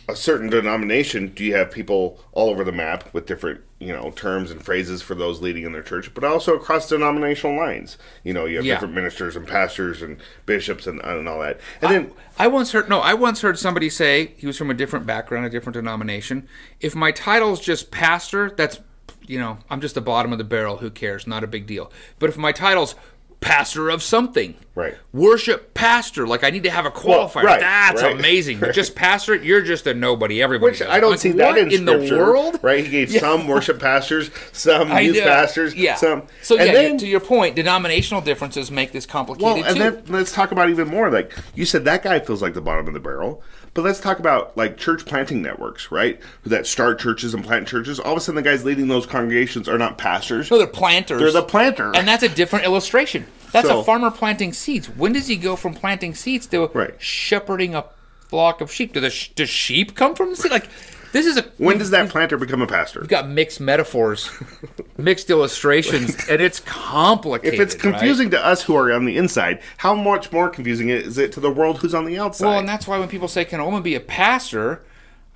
a 0.08 0.16
certain 0.16 0.48
denomination 0.48 1.28
do 1.28 1.44
you 1.44 1.54
have 1.54 1.70
people 1.70 2.18
all 2.32 2.48
over 2.48 2.64
the 2.64 2.72
map 2.72 3.12
with 3.12 3.26
different, 3.26 3.60
you 3.78 3.92
know, 3.92 4.10
terms 4.12 4.50
and 4.50 4.64
phrases 4.64 5.02
for 5.02 5.14
those 5.14 5.42
leading 5.42 5.64
in 5.64 5.72
their 5.72 5.82
church, 5.82 6.12
but 6.14 6.24
also 6.24 6.56
across 6.56 6.88
denominational 6.88 7.54
lines. 7.56 7.98
You 8.24 8.32
know, 8.32 8.46
you 8.46 8.56
have 8.56 8.64
Yeah. 8.64 8.74
different 8.74 8.94
ministers 8.94 9.36
and 9.36 9.46
pastors 9.46 10.00
and 10.00 10.16
bishops 10.46 10.86
and, 10.86 11.00
and 11.02 11.28
all 11.28 11.40
that. 11.40 11.60
And 11.82 11.90
then, 11.90 12.12
I 12.38 12.46
once 12.46 12.72
heard 12.72 12.88
no, 12.88 13.00
I 13.00 13.12
once 13.14 13.42
heard 13.42 13.58
somebody 13.58 13.90
say 13.90 14.32
he 14.38 14.46
was 14.46 14.56
from 14.56 14.70
a 14.70 14.74
different 14.74 15.04
background, 15.04 15.44
a 15.44 15.50
different 15.50 15.74
denomination. 15.74 16.48
If 16.80 16.94
my 16.94 17.12
title's 17.12 17.60
just 17.60 17.90
pastor, 17.90 18.50
that's 18.50 18.80
you 19.26 19.38
know, 19.38 19.58
I'm 19.68 19.82
just 19.82 19.94
the 19.94 20.00
bottom 20.00 20.32
of 20.32 20.38
the 20.38 20.44
barrel. 20.44 20.78
Who 20.78 20.90
cares? 20.90 21.26
Not 21.26 21.44
a 21.44 21.46
big 21.46 21.66
deal. 21.66 21.92
But 22.18 22.30
if 22.30 22.38
my 22.38 22.50
title's 22.50 22.94
pastor 23.40 23.88
of 23.90 24.02
something, 24.02 24.54
Right. 24.74 24.94
Worship 25.12 25.74
pastor, 25.74 26.24
like 26.24 26.44
I 26.44 26.50
need 26.50 26.62
to 26.62 26.70
have 26.70 26.86
a 26.86 26.90
qualifier. 26.92 27.42
right, 27.42 27.58
that's 27.60 28.00
right, 28.00 28.12
amazing. 28.16 28.60
But 28.60 28.74
just 28.74 28.94
pastor, 28.94 29.34
you're 29.34 29.60
just 29.60 29.88
a 29.88 29.94
nobody. 29.94 30.40
Everybody. 30.40 30.70
which 30.70 30.78
does. 30.78 30.88
I 30.88 31.00
don't 31.00 31.10
Like, 31.12 31.18
see 31.20 31.32
that 31.32 31.56
what 31.56 31.72
in, 31.72 31.84
the 31.84 32.16
world. 32.16 32.60
right? 32.62 32.84
He 32.84 32.90
gave 32.90 33.10
some 33.20 33.48
worship 33.48 33.80
pastors, 33.80 34.30
some 34.52 34.92
I 34.92 35.00
youth 35.00 35.16
know. 35.16 35.24
pastors, 35.24 35.74
Yeah. 35.74 35.96
some. 35.96 36.22
so 36.42 36.56
and 36.58 36.68
yeah, 36.68 36.72
then, 36.74 36.98
to 36.98 37.08
your 37.08 37.18
point, 37.18 37.56
denominational 37.56 38.20
differences 38.20 38.70
make 38.70 38.92
this 38.92 39.04
complicated 39.04 39.44
Well, 39.44 39.64
and 39.64 39.76
too. 39.76 39.82
then 39.82 40.02
let's 40.08 40.32
talk 40.32 40.52
about 40.52 40.70
even 40.70 40.86
more. 40.86 41.10
Like 41.10 41.32
you 41.56 41.64
said, 41.64 41.84
that 41.86 42.04
guy 42.04 42.20
feels 42.20 42.40
like 42.40 42.54
the 42.54 42.60
bottom 42.60 42.86
of 42.86 42.94
the 42.94 43.00
barrel. 43.00 43.42
But 43.78 43.84
let's 43.84 44.00
talk 44.00 44.18
about 44.18 44.56
like 44.56 44.76
church 44.76 45.04
planting 45.06 45.40
networks, 45.40 45.92
right? 45.92 46.20
That 46.44 46.66
start 46.66 46.98
churches 46.98 47.32
and 47.32 47.44
plant 47.44 47.68
churches. 47.68 48.00
All 48.00 48.10
of 48.10 48.18
a 48.18 48.20
sudden, 48.20 48.34
the 48.34 48.42
guys 48.42 48.64
leading 48.64 48.88
those 48.88 49.06
congregations 49.06 49.68
are 49.68 49.78
not 49.78 49.96
pastors. 49.96 50.50
no, 50.50 50.58
they're 50.58 50.66
planters. 50.66 51.20
They're 51.20 51.30
the 51.30 51.44
planter. 51.44 51.94
And 51.94 52.08
that's 52.08 52.24
a 52.24 52.28
different 52.28 52.64
illustration. 52.64 53.28
That's 53.52 53.68
So- 53.68 53.78
a 53.78 53.84
farmer 53.84 54.10
planting 54.10 54.52
seeds. 54.52 54.88
When 54.88 55.12
does 55.12 55.28
he 55.28 55.36
go 55.36 55.54
from 55.54 55.74
planting 55.74 56.16
seeds 56.16 56.48
to 56.48 56.66
Right. 56.74 57.00
shepherding 57.00 57.76
a 57.76 57.84
flock 58.28 58.60
of 58.60 58.72
sheep? 58.74 58.94
Do 58.94 58.98
the 59.00 59.10
sh- 59.10 59.28
does 59.36 59.48
sheep 59.48 59.94
come 59.94 60.16
from 60.16 60.30
the 60.30 60.36
seed? 60.36 60.50
Like 60.50 60.66
this 61.12 61.26
is 61.26 61.36
a 61.36 61.42
when 61.58 61.78
does 61.78 61.90
that 61.90 62.08
planter 62.10 62.36
become 62.36 62.62
a 62.62 62.66
pastor? 62.66 63.00
we've 63.00 63.08
got 63.08 63.28
mixed 63.28 63.60
metaphors, 63.60 64.30
mixed 64.96 65.30
illustrations, 65.30 66.28
and 66.28 66.40
it's 66.40 66.60
complicated. 66.60 67.54
If 67.54 67.60
it's 67.60 67.74
right? 67.74 67.92
confusing 67.92 68.30
to 68.30 68.44
us 68.44 68.62
who 68.62 68.76
are 68.76 68.92
on 68.92 69.04
the 69.04 69.16
inside, 69.16 69.60
how 69.78 69.94
much 69.94 70.32
more 70.32 70.48
confusing 70.48 70.88
is 70.88 71.18
it 71.18 71.32
to 71.32 71.40
the 71.40 71.50
world 71.50 71.78
who's 71.78 71.94
on 71.94 72.04
the 72.04 72.18
outside? 72.18 72.46
Well, 72.46 72.58
and 72.58 72.68
that's 72.68 72.86
why 72.86 72.98
when 72.98 73.08
people 73.08 73.28
say, 73.28 73.44
"Can 73.44 73.60
a 73.60 73.64
woman 73.64 73.82
be 73.82 73.94
a 73.94 74.00
pastor?" 74.00 74.82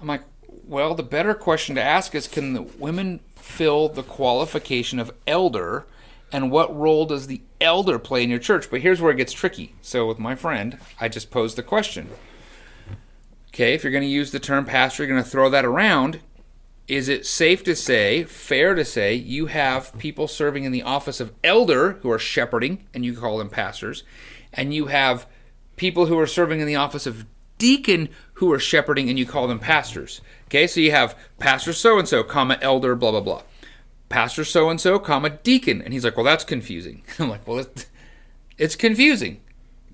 I'm 0.00 0.08
like, 0.08 0.22
well, 0.66 0.94
the 0.94 1.02
better 1.02 1.34
question 1.34 1.74
to 1.76 1.82
ask 1.82 2.14
is, 2.14 2.26
can 2.26 2.54
the 2.54 2.62
women 2.62 3.20
fill 3.36 3.88
the 3.88 4.02
qualification 4.02 4.98
of 4.98 5.12
elder, 5.26 5.86
and 6.32 6.50
what 6.50 6.74
role 6.76 7.06
does 7.06 7.26
the 7.26 7.42
elder 7.60 7.98
play 7.98 8.22
in 8.22 8.30
your 8.30 8.38
church? 8.38 8.70
But 8.70 8.80
here's 8.80 9.00
where 9.00 9.12
it 9.12 9.16
gets 9.16 9.32
tricky. 9.32 9.74
So 9.82 10.06
with 10.06 10.19
my 10.19 10.34
friend, 10.34 10.78
I 11.00 11.08
just 11.08 11.30
posed 11.30 11.56
the 11.56 11.62
question. 11.62 12.08
Okay, 13.52 13.75
if 13.75 13.84
you're 13.84 13.93
going 13.93 14.02
to 14.02 14.08
use 14.08 14.31
the 14.31 14.40
term 14.40 14.64
pastor, 14.64 15.02
you're 15.02 15.12
going 15.12 15.22
to 15.22 15.28
throw 15.28 15.50
that 15.50 15.64
around. 15.64 16.20
Is 16.88 17.08
it 17.08 17.26
safe 17.26 17.62
to 17.64 17.76
say, 17.76 18.25
fair 18.25 18.75
to 18.75 18.84
say, 18.84 19.14
you 19.14 19.46
have 19.46 19.96
people 19.99 20.26
serving 20.26 20.64
in 20.64 20.72
the 20.72 20.82
office 20.82 21.20
of 21.20 21.32
elder 21.44 21.93
who 22.03 22.10
are 22.10 22.19
shepherding, 22.19 22.86
and 22.94 23.05
you 23.05 23.15
call 23.15 23.38
them 23.38 23.50
pastors, 23.50 24.05
and 24.53 24.72
you 24.74 24.86
have 24.86 25.26
people 25.76 26.06
who 26.06 26.19
are 26.19 26.26
serving 26.26 26.60
in 26.60 26.67
the 26.67 26.76
office 26.76 27.06
of 27.06 27.26
deacon 27.58 28.08
who 28.34 28.50
are 28.53 28.58
shepherding, 28.58 29.08
and 29.08 29.19
you 29.19 29.26
call 29.26 29.46
them 29.46 29.58
pastors. 29.58 30.20
Okay, 30.46 30.67
so 30.67 30.81
you 30.81 30.91
have 30.91 31.17
pastor 31.38 31.72
so 31.72 31.98
and 31.98 32.08
so, 32.08 32.22
comma 32.22 32.58
elder, 32.60 32.96
blah 32.96 33.10
blah 33.10 33.20
blah, 33.20 33.43
pastor 34.08 34.44
so 34.44 34.70
and 34.70 34.81
so, 34.81 34.98
comma 34.98 35.31
deacon, 35.31 35.81
and 35.82 35.93
he's 35.93 36.05
like, 36.05 36.17
well, 36.17 36.24
that's 36.24 36.44
confusing. 36.44 37.03
I'm 37.19 37.29
like, 37.29 37.46
well, 37.46 37.65
it's 38.58 38.76
confusing. 38.76 39.41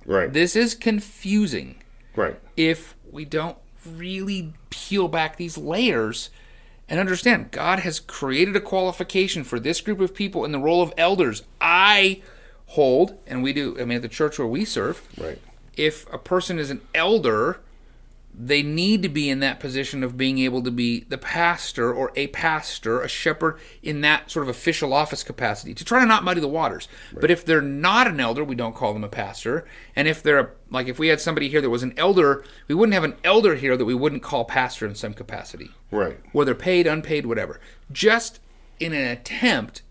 right, 0.07 0.33
This 0.33 0.55
is 0.57 0.75
confusing 0.75 1.77
right. 2.17 2.37
if 2.57 2.97
we 3.13 3.25
don't 3.25 3.57
really 3.87 4.53
peel 4.71 5.09
back 5.09 5.37
these 5.37 5.57
layers 5.59 6.31
and 6.89 6.99
understand 6.99 7.51
God 7.51 7.81
has 7.81 8.01
created 8.01 8.57
a 8.57 8.61
qualification 8.61 9.45
for 9.45 9.61
this 9.61 9.81
group 9.81 10.01
of 10.01 10.15
people 10.15 10.45
in 10.45 10.53
the 10.53 10.59
role 10.59 10.83
of 10.83 10.93
elders. 10.97 11.43
I 11.61 12.23
hold, 12.67 13.19
and 13.27 13.43
we 13.43 13.53
do, 13.53 13.77
I 13.81 13.85
mean, 13.85 13.97
at 13.97 14.03
the 14.03 14.09
church 14.09 14.39
where 14.39 14.49
we 14.49 14.65
serve, 14.65 15.03
Right. 15.19 15.39
if 15.77 16.11
a 16.13 16.19
person 16.19 16.59
is 16.59 16.71
an 16.71 16.81
elder, 16.95 17.61
they 18.41 18.63
need 18.63 19.03
to 19.03 19.09
be 19.09 19.29
in 19.29 19.41
that 19.41 19.59
position 19.59 20.05
of 20.05 20.17
being 20.17 20.39
able 20.39 20.63
to 20.63 20.71
be 20.71 21.01
the 21.09 21.19
pastor 21.19 21.93
or 21.93 22.13
a 22.15 22.29
pastor, 22.29 23.03
a 23.03 23.09
shepherd 23.09 23.59
in 23.83 24.01
that 24.03 24.31
sort 24.31 24.45
of 24.45 24.49
official 24.49 24.93
office 24.93 25.25
capacity 25.25 25.75
to 25.75 25.85
try 25.85 25.99
to 25.99 26.07
not 26.07 26.23
muddy 26.23 26.41
the 26.41 26.47
waters. 26.47 26.87
But 27.13 27.33
if 27.33 27.45
they're 27.45 27.61
not 27.61 28.07
an 28.07 28.21
elder, 28.21 28.45
we 28.45 28.55
don't 28.55 28.77
call 28.77 28.93
them 28.93 29.03
a 29.03 29.09
pastor. 29.09 29.67
And 29.97 30.07
if 30.07 30.23
they're 30.23 30.39
a, 30.39 30.51
like 30.71 30.87
if 30.87 31.01
we 31.01 31.09
had 31.09 31.21
somebody 31.21 31.49
here 31.49 31.61
that 31.61 31.69
was 31.71 31.83
an 31.83 31.95
elder, 31.97 32.45
we 32.69 32.77
wouldn't 32.77 32.95
have 32.95 33.03
an 33.03 33.17
elder 33.25 33.57
here 33.57 33.77
that 33.77 33.85
we 33.85 33.95
wouldn't 33.95 34.23
call 34.23 34.45
pastor 34.45 34.87
in 34.87 34.95
some 34.95 35.15
capacity, 35.15 35.71
Right. 35.91 36.21
whether 36.31 36.55
paid, 36.55 36.87
unpaid, 36.87 37.27
whatever. 37.27 37.59
Just 37.91 38.39
in 38.79 38.93
an 38.93 39.09
attempt 39.09 39.83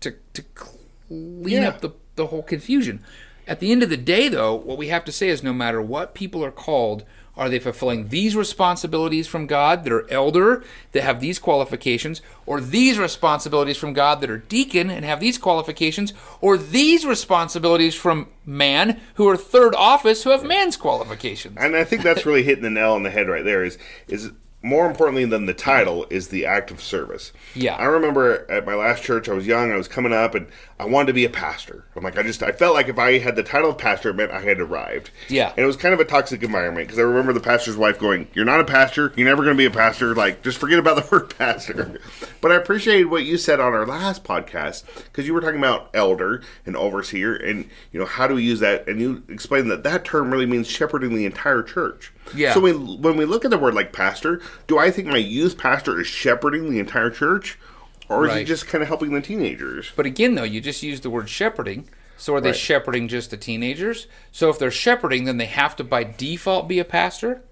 to 0.00 0.14
to 0.32 0.42
clean 0.54 1.48
Yeah. 1.48 1.68
up 1.68 1.80
the, 1.82 1.90
the 2.16 2.28
whole 2.28 2.42
confusion. 2.42 3.04
At 3.46 3.60
the 3.60 3.72
end 3.72 3.82
of 3.82 3.90
the 3.90 3.98
day, 3.98 4.28
though, 4.30 4.54
what 4.54 4.78
we 4.78 4.88
have 4.88 5.04
to 5.04 5.12
say 5.12 5.28
is 5.28 5.42
no 5.42 5.52
matter 5.52 5.82
what 5.82 6.14
people 6.14 6.42
are 6.42 6.50
called, 6.50 7.04
are 7.36 7.48
they 7.48 7.58
fulfilling 7.58 8.08
these 8.08 8.36
responsibilities 8.36 9.26
from 9.26 9.46
God 9.46 9.84
that 9.84 9.92
are 9.92 10.10
elder, 10.10 10.62
that 10.92 11.02
have 11.02 11.20
these 11.20 11.38
qualifications, 11.38 12.22
or 12.46 12.60
these 12.60 12.98
responsibilities 12.98 13.76
from 13.76 13.92
God 13.92 14.20
that 14.20 14.30
are 14.30 14.38
deacon 14.38 14.90
and 14.90 15.04
have 15.04 15.20
these 15.20 15.38
qualifications, 15.38 16.12
or 16.40 16.56
these 16.56 17.04
responsibilities 17.04 17.94
from 17.94 18.28
man 18.46 19.00
who 19.14 19.28
are 19.28 19.36
third 19.36 19.74
office 19.74 20.22
who 20.22 20.30
have 20.30 20.44
man's 20.44 20.76
qualifications? 20.76 21.56
And 21.58 21.76
I 21.76 21.84
think 21.84 22.02
that's 22.02 22.26
really 22.26 22.42
hitting 22.44 22.64
the 22.64 22.70
nail 22.70 22.92
on 22.92 23.02
the 23.02 23.10
head 23.10 23.28
right 23.28 23.44
there. 23.44 23.64
Is 23.64 23.78
is 24.08 24.30
more 24.64 24.86
importantly 24.86 25.26
than 25.26 25.44
the 25.44 25.54
title 25.54 26.06
is 26.08 26.28
the 26.28 26.46
act 26.46 26.70
of 26.70 26.80
service. 26.80 27.32
Yeah. 27.54 27.76
I 27.76 27.84
remember 27.84 28.50
at 28.50 28.64
my 28.64 28.74
last 28.74 29.02
church, 29.02 29.28
I 29.28 29.34
was 29.34 29.46
young, 29.46 29.70
I 29.70 29.76
was 29.76 29.88
coming 29.88 30.12
up, 30.12 30.34
and 30.34 30.48
I 30.78 30.86
wanted 30.86 31.06
to 31.08 31.12
be 31.12 31.24
a 31.24 31.30
pastor. 31.30 31.84
I'm 31.94 32.02
like, 32.02 32.18
I 32.18 32.24
just, 32.24 32.42
I 32.42 32.50
felt 32.50 32.74
like 32.74 32.88
if 32.88 32.98
I 32.98 33.18
had 33.18 33.36
the 33.36 33.44
title 33.44 33.70
of 33.70 33.78
pastor, 33.78 34.10
it 34.10 34.14
meant 34.14 34.32
I 34.32 34.40
had 34.40 34.60
arrived. 34.60 35.10
Yeah. 35.28 35.50
And 35.50 35.60
it 35.60 35.66
was 35.66 35.76
kind 35.76 35.94
of 35.94 36.00
a 36.00 36.04
toxic 36.04 36.42
environment 36.42 36.88
because 36.88 36.98
I 36.98 37.02
remember 37.02 37.32
the 37.32 37.38
pastor's 37.40 37.76
wife 37.76 37.98
going, 37.98 38.26
You're 38.34 38.44
not 38.44 38.58
a 38.60 38.64
pastor. 38.64 39.12
You're 39.14 39.28
never 39.28 39.44
going 39.44 39.56
to 39.56 39.58
be 39.58 39.66
a 39.66 39.70
pastor. 39.70 40.14
Like, 40.16 40.42
just 40.42 40.58
forget 40.58 40.80
about 40.80 40.96
the 40.96 41.08
word 41.12 41.36
pastor. 41.38 42.00
but 42.40 42.50
I 42.50 42.56
appreciated 42.56 43.06
what 43.06 43.24
you 43.24 43.38
said 43.38 43.60
on 43.60 43.72
our 43.72 43.86
last 43.86 44.24
podcast 44.24 44.84
because 45.04 45.28
you 45.28 45.34
were 45.34 45.40
talking 45.40 45.58
about 45.58 45.90
elder 45.94 46.42
and 46.66 46.76
overseer 46.76 47.36
and, 47.36 47.68
you 47.92 48.00
know, 48.00 48.06
how 48.06 48.26
do 48.26 48.34
we 48.34 48.42
use 48.42 48.58
that? 48.60 48.88
And 48.88 49.00
you 49.00 49.22
explained 49.28 49.70
that 49.70 49.84
that 49.84 50.04
term 50.04 50.32
really 50.32 50.46
means 50.46 50.66
shepherding 50.66 51.14
the 51.14 51.26
entire 51.26 51.62
church. 51.62 52.12
Yeah. 52.34 52.52
So 52.52 52.60
when, 52.60 53.00
when 53.00 53.16
we 53.16 53.26
look 53.26 53.44
at 53.44 53.52
the 53.52 53.58
word 53.58 53.74
like 53.74 53.92
pastor, 53.92 54.40
do 54.66 54.78
I 54.78 54.90
think 54.90 55.06
my 55.06 55.18
youth 55.18 55.56
pastor 55.56 56.00
is 56.00 56.08
shepherding 56.08 56.70
the 56.70 56.80
entire 56.80 57.10
church? 57.10 57.58
Or 58.08 58.26
is 58.26 58.32
he 58.32 58.38
Right. 58.38 58.46
just 58.46 58.66
kind 58.66 58.82
of 58.82 58.88
helping 58.88 59.12
the 59.12 59.20
teenagers? 59.20 59.90
But 59.96 60.06
again, 60.06 60.34
though, 60.34 60.42
you 60.44 60.60
just 60.60 60.82
used 60.82 61.02
the 61.02 61.10
word 61.10 61.28
shepherding. 61.28 61.88
So 62.16 62.34
are 62.34 62.40
they 62.40 62.50
Right. 62.50 62.56
shepherding 62.56 63.08
just 63.08 63.30
the 63.30 63.36
teenagers? 63.36 64.06
So 64.30 64.48
if 64.50 64.58
they're 64.58 64.70
shepherding, 64.70 65.24
then 65.24 65.36
they 65.38 65.46
have 65.46 65.74
to 65.76 65.84
by 65.84 66.04
default 66.04 66.68
be 66.68 66.78
a 66.78 66.84
pastor 66.84 67.42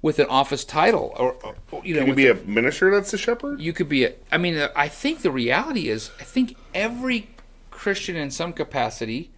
with 0.00 0.18
an 0.18 0.26
office 0.26 0.64
title, 0.64 1.14
or, 1.16 1.34
or, 1.44 1.54
you 1.84 1.94
know, 1.94 2.00
Can 2.00 2.06
you 2.08 2.12
with 2.12 2.16
be 2.16 2.26
a 2.26 2.34
minister 2.34 2.90
that's 2.90 3.12
a 3.14 3.18
shepherd? 3.18 3.60
you 3.60 3.72
could 3.72 3.88
be 3.88 4.04
a 4.04 4.12
i 4.32 4.36
mean 4.38 4.68
i 4.74 4.88
think 4.88 5.22
the 5.22 5.30
reality 5.30 5.88
is 5.88 6.10
i 6.18 6.24
think 6.24 6.56
every 6.74 7.28
christian 7.70 8.16
in 8.16 8.28
some 8.28 8.52
capacity 8.52 9.30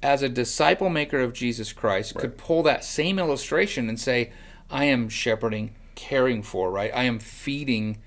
as 0.00 0.22
a 0.22 0.28
disciple 0.28 0.88
maker 0.88 1.18
of 1.18 1.32
jesus 1.32 1.72
christ 1.72 2.14
could 2.14 2.38
pull 2.38 2.62
that 2.62 2.84
same 2.84 3.18
illustration 3.18 3.88
and 3.88 3.98
say 3.98 4.30
i 4.70 4.84
am 4.84 5.08
shepherding 5.08 5.74
caring 5.96 6.40
for 6.40 6.70
right 6.70 6.92
i 6.94 7.02
am 7.02 7.18
feeding 7.18 7.98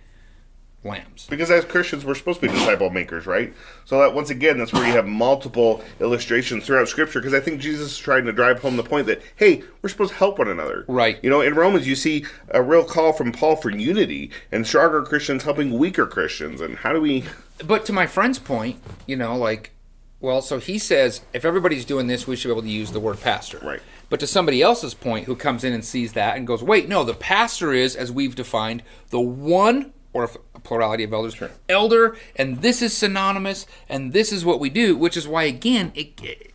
lambs 0.86 1.28
Because 1.30 1.52
as 1.52 1.66
Christians, 1.66 2.06
we're 2.06 2.16
supposed 2.16 2.40
to 2.42 2.48
be 2.48 2.54
disciple 2.54 2.90
makers, 2.90 3.26
right? 3.26 3.54
So 3.86 4.00
that 4.00 4.14
once 4.14 4.30
again, 4.30 4.58
that's 4.58 4.72
where 4.72 4.86
you 4.86 4.94
have 4.94 5.08
multiple 5.08 5.84
illustrations 6.00 6.66
throughout 6.66 6.88
Scripture. 6.88 7.20
Because 7.20 7.34
I 7.34 7.40
think 7.40 7.60
Jesus 7.60 7.92
is 7.94 7.98
trying 7.98 8.26
to 8.26 8.32
drive 8.32 8.60
home 8.62 8.78
the 8.78 8.84
point 8.84 9.08
that 9.08 9.22
hey, 9.36 9.64
we're 9.82 9.90
supposed 9.90 10.12
to 10.14 10.18
help 10.18 10.38
one 10.40 10.48
another, 10.48 10.86
Right. 10.88 11.18
You 11.24 11.30
know, 11.30 11.42
in 11.42 11.56
Romans, 11.56 11.88
you 11.88 11.96
see 11.96 12.26
a 12.50 12.62
real 12.62 12.84
call 12.86 13.12
from 13.14 13.32
Paul 13.32 13.56
for 13.56 13.70
unity 13.70 14.32
and 14.52 14.66
stronger 14.66 15.02
Christians 15.02 15.44
helping 15.44 15.78
weaker 15.78 16.06
Christians. 16.08 16.62
And 16.62 16.78
how 16.78 16.94
do 16.94 17.02
we? 17.02 17.24
but 17.66 17.86
to 17.86 17.94
my 17.94 18.06
friend's 18.06 18.38
point 18.38 18.78
you 19.08 19.16
know 19.16 19.34
like 19.38 19.72
well 20.20 20.42
so 20.42 20.60
he 20.60 20.78
says 20.78 21.22
if 21.32 21.46
everybody's 21.46 21.86
doing 21.86 22.08
this 22.08 22.28
we 22.28 22.36
should 22.36 22.50
be 22.50 22.52
able 22.52 22.62
to 22.62 22.68
use 22.68 22.92
the 22.92 23.00
word 23.00 23.18
pastor 23.22 23.60
Right. 23.64 23.80
but 24.10 24.20
to 24.20 24.28
somebody 24.28 24.62
else's 24.62 24.94
point 24.94 25.24
who 25.26 25.38
comes 25.38 25.64
in 25.64 25.72
and 25.72 25.86
sees 25.86 26.12
that 26.14 26.36
and 26.36 26.46
goes 26.46 26.62
wait 26.62 26.90
no 26.90 27.06
the 27.06 27.14
pastor 27.14 27.72
is 27.72 27.96
as 27.96 28.12
we've 28.12 28.36
defined 28.36 28.84
the 29.10 29.22
one 29.22 29.94
or 30.16 30.30
a 30.56 30.60
plurality 30.62 31.04
of 31.04 31.12
elders 31.14 31.36
elder 31.68 32.16
and 32.38 32.62
this 32.62 32.82
is 32.82 32.96
synonymous 32.96 33.68
and 33.90 34.14
this 34.14 34.32
is 34.32 34.46
what 34.46 34.60
we 34.62 34.70
do 34.70 34.96
which 34.96 35.18
is 35.18 35.28
why 35.28 35.44
again 35.44 35.92
it, 35.94 36.20
it- 36.24 36.52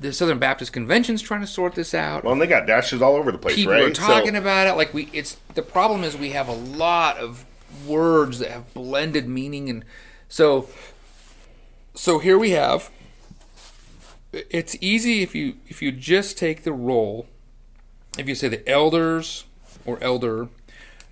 the 0.00 0.12
southern 0.12 0.38
baptist 0.38 0.72
convention's 0.72 1.22
trying 1.22 1.40
to 1.40 1.46
sort 1.46 1.74
this 1.74 1.94
out 1.94 2.24
Well, 2.24 2.32
and 2.32 2.40
they 2.42 2.46
got 2.46 2.66
dashes 2.66 3.00
all 3.00 3.14
over 3.14 3.30
the 3.30 3.38
place, 3.38 3.54
people 3.56 3.72
right? 3.74 3.84
are 3.84 3.90
talking 3.90 4.32
So- 4.32 4.38
about 4.38 4.66
it 4.66 4.72
like 4.72 4.92
we 4.94 5.08
it's 5.12 5.36
the 5.54 5.62
problem 5.62 6.02
is 6.02 6.16
we 6.16 6.30
have 6.30 6.48
a 6.48 6.52
lot 6.52 7.18
of 7.18 7.44
words 7.86 8.38
that 8.40 8.50
have 8.50 8.72
blended 8.74 9.28
meaning 9.28 9.68
and 9.70 9.84
so 10.28 10.68
so 11.94 12.18
here 12.18 12.38
we 12.38 12.50
have 12.52 12.90
it's 14.32 14.76
easy 14.80 15.22
if 15.22 15.34
you 15.34 15.56
if 15.68 15.80
you 15.82 15.92
just 15.92 16.36
take 16.38 16.64
the 16.64 16.72
role 16.72 17.26
if 18.18 18.28
you 18.28 18.34
say 18.34 18.48
the 18.48 18.66
elders 18.68 19.44
or 19.86 19.98
elder 20.02 20.48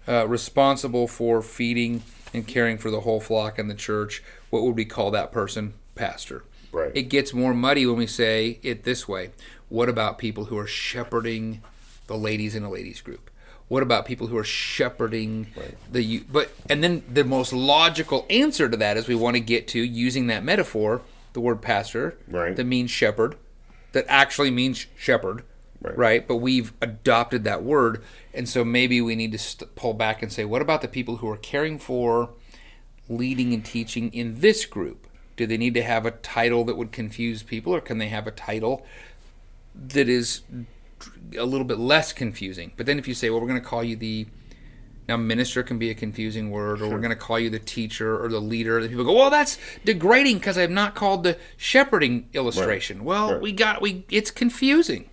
uh, 0.09 0.27
responsible 0.27 1.07
for 1.09 1.43
feeding 1.43 2.03
and 2.35 2.47
caring 2.47 2.79
for 2.79 2.91
the 2.91 3.01
whole 3.01 3.21
flock 3.21 3.59
in 3.59 3.69
the 3.69 3.75
church 3.75 4.23
what 4.51 4.63
would 4.63 4.77
we 4.77 4.85
call 4.85 5.11
that 5.11 5.33
person? 5.33 5.73
Pastor. 5.95 6.45
Right. 6.73 6.91
it 6.95 7.05
gets 7.05 7.33
more 7.35 7.53
muddy 7.55 7.85
when 7.87 7.97
we 7.97 8.07
say 8.07 8.59
it 8.63 8.85
this 8.85 9.07
way. 9.07 9.31
What 9.69 9.89
about 9.91 10.17
people 10.19 10.47
who 10.47 10.57
are 10.59 10.67
shepherding 10.67 11.63
the 12.07 12.17
ladies 12.17 12.55
in 12.55 12.63
a 12.63 12.71
ladies 12.71 13.01
group? 13.03 13.31
What 13.69 13.83
about 13.83 14.05
people 14.07 14.27
who 14.27 14.37
are 14.37 14.45
shepherding 14.45 15.47
the 15.91 16.03
you 16.03 16.25
but 16.31 16.51
and 16.69 16.83
then 16.85 17.03
the 17.11 17.25
most 17.25 17.53
logical 17.55 18.27
answer 18.29 18.69
to 18.69 18.77
that 18.77 18.97
is 18.99 19.09
we 19.09 19.15
want 19.15 19.37
to 19.37 19.41
get 19.41 19.69
to 19.69 19.81
using 19.81 20.27
that 20.27 20.45
metaphor 20.45 21.01
the 21.33 21.41
word 21.41 21.63
pastor 21.63 22.19
Right. 22.29 22.55
that 22.55 22.65
means 22.65 22.91
shepherd 22.91 23.37
that 23.93 24.05
actually 24.09 24.51
means 24.51 24.87
shepherd 24.97 25.45
Right. 25.83 25.99
right, 25.99 26.29
but 26.29 26.37
we've 26.37 26.73
adopted 26.81 27.45
that 27.45 27.63
word 27.63 28.03
and 28.33 28.49
so 28.49 28.65
maybe 28.65 29.01
we 29.01 29.15
need 29.17 29.33
to 29.33 29.39
st- 29.39 29.75
pull 29.75 29.95
back 29.95 30.23
and 30.23 30.33
say 30.33 30.45
what 30.45 30.63
about 30.63 30.81
the 30.81 30.89
people 30.89 31.17
who 31.17 31.29
are 31.29 31.37
caring 31.37 31.79
for 31.79 32.31
leading 33.09 33.53
and 33.53 33.65
teaching 33.65 34.13
in 34.13 34.41
this 34.41 34.65
group? 34.65 35.07
Do 35.37 35.47
they 35.47 35.57
need 35.57 35.75
to 35.75 35.83
have 35.83 36.07
a 36.07 36.13
title 36.13 36.65
that 36.65 36.77
would 36.77 36.93
confuse 36.93 37.43
people 37.43 37.75
or 37.75 37.81
can 37.81 37.99
they 37.99 38.09
have 38.09 38.27
a 38.27 38.31
title 38.31 38.87
that 39.75 40.09
is 40.09 40.43
a 41.37 41.45
little 41.45 41.67
bit 41.67 41.79
less 41.79 42.13
confusing? 42.13 42.73
But 42.77 42.87
then 42.87 42.99
if 42.99 43.09
you 43.09 43.15
say 43.15 43.29
well 43.31 43.41
we're 43.41 43.49
going 43.49 43.61
to 43.61 43.67
call 43.67 43.83
you 43.83 43.97
the 43.97 44.27
now 45.09 45.17
minister 45.17 45.65
can 45.65 45.79
be 45.79 45.91
a 45.91 45.95
confusing 45.95 46.51
word 46.53 46.81
or 46.81 46.89
we're 46.89 46.99
going 47.01 47.11
to 47.11 47.17
call 47.17 47.39
you 47.39 47.51
the 47.51 47.59
teacher 47.59 48.23
or 48.23 48.29
the 48.29 48.41
leader 48.41 48.81
the 48.81 48.89
people 48.89 49.05
go 49.05 49.13
well 49.15 49.31
that's 49.31 49.59
degrading 49.85 50.37
because 50.39 50.57
i've 50.57 50.71
not 50.71 50.95
called 50.95 51.25
the 51.25 51.37
shepherding 51.57 52.29
illustration. 52.35 53.03
Well 53.05 53.33
Right. 53.33 53.43
we 53.43 53.51
got 53.53 53.83
we 53.83 54.05
it's 54.11 54.31
confusing 54.31 55.11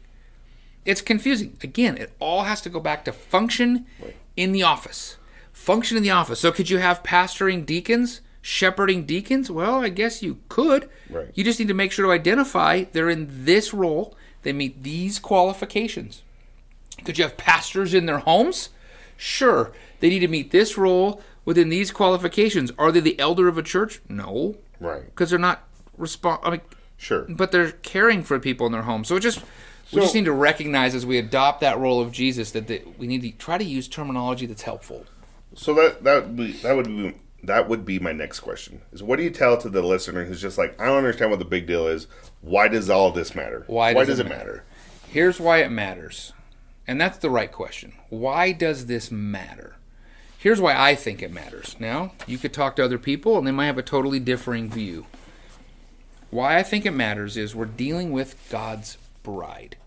it's 0.85 1.01
confusing. 1.01 1.57
Again, 1.61 1.97
it 1.97 2.11
all 2.19 2.43
has 2.43 2.61
to 2.61 2.69
go 2.69 2.79
back 2.79 3.05
to 3.05 3.11
function 3.11 3.85
in 4.35 4.51
the 4.51 4.63
office. 4.63 5.17
Function 5.51 5.97
in 5.97 6.03
the 6.03 6.11
office. 6.11 6.39
So, 6.39 6.51
could 6.51 6.69
you 6.69 6.77
have 6.77 7.03
pastoring 7.03 7.65
deacons, 7.65 8.21
shepherding 8.41 9.05
deacons? 9.05 9.51
Well, 9.51 9.83
I 9.83 9.89
guess 9.89 10.23
you 10.23 10.39
could. 10.47 10.89
Right. 11.09 11.27
You 11.33 11.43
just 11.43 11.59
need 11.59 11.67
to 11.67 11.73
make 11.73 11.91
sure 11.91 12.05
to 12.05 12.11
identify 12.11 12.85
they're 12.91 13.09
in 13.09 13.27
this 13.45 13.73
role, 13.73 14.15
they 14.43 14.53
meet 14.53 14.83
these 14.83 15.19
qualifications. 15.19 16.23
Could 17.03 17.17
you 17.17 17.23
have 17.23 17.37
pastors 17.37 17.93
in 17.93 18.05
their 18.05 18.19
homes? 18.19 18.69
Sure. 19.17 19.71
They 19.99 20.09
need 20.09 20.19
to 20.19 20.27
meet 20.29 20.51
this 20.51 20.77
role 20.77 21.21
within 21.43 21.69
these 21.69 21.91
qualifications. 21.91 22.71
Are 22.77 22.91
they 22.91 22.99
the 23.01 23.19
elder 23.19 23.47
of 23.47 23.57
a 23.57 23.63
church? 23.63 24.01
No. 24.07 24.55
Right. 24.79 25.05
Because 25.05 25.29
they're 25.29 25.39
not 25.39 25.67
respond. 25.97 26.39
I 26.43 26.49
mean, 26.51 26.61
Sure. 26.97 27.25
but 27.29 27.51
they're 27.51 27.71
caring 27.71 28.23
for 28.23 28.39
people 28.39 28.65
in 28.65 28.71
their 28.71 28.83
home. 28.83 29.03
So 29.03 29.15
it 29.17 29.21
just 29.21 29.43
we 29.91 29.97
So- 29.97 30.01
just 30.01 30.15
need 30.15 30.25
to 30.25 30.31
recognize 30.31 30.95
as 30.95 31.05
we 31.05 31.17
adopt 31.17 31.61
that 31.61 31.77
role 31.79 31.99
of 32.01 32.11
Jesus 32.11 32.51
that 32.51 32.67
the, 32.67 32.81
we 32.97 33.07
need 33.07 33.21
to 33.21 33.31
try 33.31 33.57
to 33.57 33.63
use 33.63 33.87
terminology 33.87 34.45
that's 34.45 34.63
helpful. 34.63 35.05
So 35.55 35.73
that 35.73 36.03
that 36.03 36.25
would 36.27 36.37
be 36.37 36.51
that 36.53 36.75
would 36.75 36.87
be 36.87 37.13
that 37.43 37.69
would 37.69 37.85
be 37.85 37.99
my 37.99 38.11
next 38.11 38.41
question. 38.41 38.81
Is 38.91 39.01
what 39.01 39.17
do 39.17 39.23
you 39.23 39.29
tell 39.29 39.57
to 39.57 39.69
the 39.69 39.81
listener 39.81 40.25
who's 40.25 40.41
just 40.41 40.57
like, 40.57 40.79
I 40.79 40.85
don't 40.85 40.97
understand 40.97 41.31
what 41.31 41.39
the 41.39 41.45
big 41.45 41.65
deal 41.65 41.87
is. 41.87 42.07
Why 42.41 42.67
does 42.67 42.89
all 42.89 43.07
of 43.07 43.15
this 43.15 43.33
matter? 43.33 43.63
Why 43.67 43.93
does 43.93 44.07
does 44.07 44.19
it 44.19 44.25
it 44.25 44.29
matter? 44.29 44.63
Here's 45.09 45.39
why 45.39 45.59
it 45.59 45.71
matters. 45.71 46.33
And 46.87 46.99
that's 46.99 47.17
the 47.17 47.29
right 47.29 47.51
question. 47.51 47.93
Why 48.09 48.51
does 48.51 48.87
this 48.87 49.11
matter? 49.11 49.75
Here's 50.37 50.61
why 50.61 50.75
I 50.75 50.95
think 50.95 51.21
it 51.21 51.31
matters. 51.33 51.75
Now, 51.79 52.13
you 52.25 52.37
could 52.37 52.53
talk 52.53 52.75
to 52.75 52.85
other 52.85 52.97
people 52.97 53.37
and 53.37 53.45
they 53.45 53.51
might 53.51 53.65
have 53.65 53.77
a 53.77 53.83
totally 53.83 54.19
differing 54.19 54.69
view. 54.69 55.05
Why 56.29 56.57
I 56.57 56.63
think 56.63 56.85
it 56.85 56.91
matters 56.91 57.37
is 57.37 57.55
we're 57.55 57.65
dealing 57.65 58.11
with 58.11 58.47
God's 58.49 58.97
bride. 59.23 59.77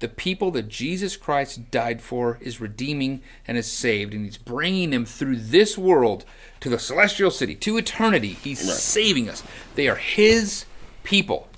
The 0.00 0.08
people 0.08 0.50
that 0.52 0.68
Jesus 0.68 1.14
Christ 1.18 1.70
died 1.70 2.00
for 2.00 2.38
is 2.40 2.58
redeeming 2.58 3.20
and 3.46 3.58
is 3.58 3.70
saved, 3.70 4.14
and 4.14 4.24
He's 4.24 4.38
bringing 4.38 4.90
them 4.90 5.04
through 5.04 5.36
this 5.36 5.76
world 5.76 6.24
to 6.60 6.70
the 6.70 6.78
celestial 6.78 7.30
city, 7.30 7.54
to 7.56 7.76
eternity. 7.76 8.30
He's 8.30 8.60
saving 8.60 9.28
us. 9.28 9.42
They 9.74 9.88
are 9.88 9.96
His 9.96 10.64
people. 11.04 11.48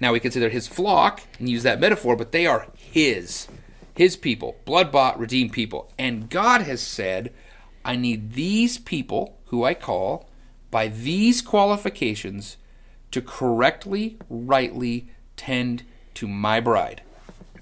Now 0.00 0.12
we 0.12 0.18
consider 0.18 0.48
His 0.48 0.66
flock 0.66 1.22
and 1.38 1.48
use 1.48 1.62
that 1.62 1.78
metaphor, 1.78 2.16
but 2.16 2.32
they 2.32 2.46
are 2.46 2.66
His, 2.76 3.46
His 3.94 4.16
people, 4.16 4.56
blood 4.64 4.90
bought, 4.90 5.16
redeemed 5.16 5.52
people. 5.52 5.92
And 5.96 6.28
God 6.28 6.62
has 6.62 6.82
said, 6.82 7.32
I 7.84 7.94
need 7.94 8.32
these 8.32 8.76
people, 8.76 9.38
who 9.46 9.62
I 9.62 9.74
call, 9.74 10.28
by 10.72 10.88
these 10.88 11.40
qualifications, 11.40 12.56
to 13.12 13.22
correctly, 13.22 14.18
rightly 14.28 15.10
tend 15.36 15.84
to 16.14 16.28
my 16.28 16.60
bride 16.60 17.02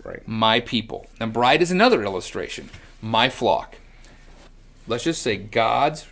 Right. 0.04 0.26
my 0.26 0.60
people. 0.60 1.06
And 1.20 1.32
bride 1.32 1.62
is 1.62 1.70
another 1.70 2.02
illustration. 2.02 2.70
My 3.00 3.28
flock. 3.28 3.76
Let's 4.88 5.04
just 5.04 5.22
say 5.22 5.36
God's 5.36 6.06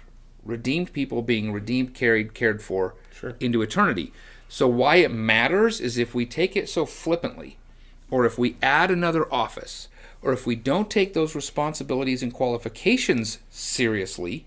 redeemed 0.44 0.92
people 0.92 1.22
being 1.22 1.52
redeemed, 1.52 1.94
carried, 1.94 2.34
cared 2.34 2.62
for 2.62 2.94
Sure. 3.12 3.36
into 3.40 3.62
eternity. 3.62 4.12
So 4.48 4.66
why 4.68 4.96
it 4.96 5.10
matters 5.12 5.80
is 5.80 5.98
if 5.98 6.14
we 6.14 6.24
take 6.26 6.56
it 6.56 6.68
so 6.68 6.86
flippantly, 6.86 7.56
or 8.10 8.24
if 8.24 8.38
we 8.38 8.56
add 8.62 8.90
another 8.90 9.32
office, 9.32 9.88
or 10.22 10.32
if 10.32 10.46
we 10.46 10.54
don't 10.56 10.90
take 10.90 11.12
those 11.14 11.34
responsibilities 11.34 12.22
and 12.22 12.32
qualifications 12.32 13.38
seriously, 13.50 14.44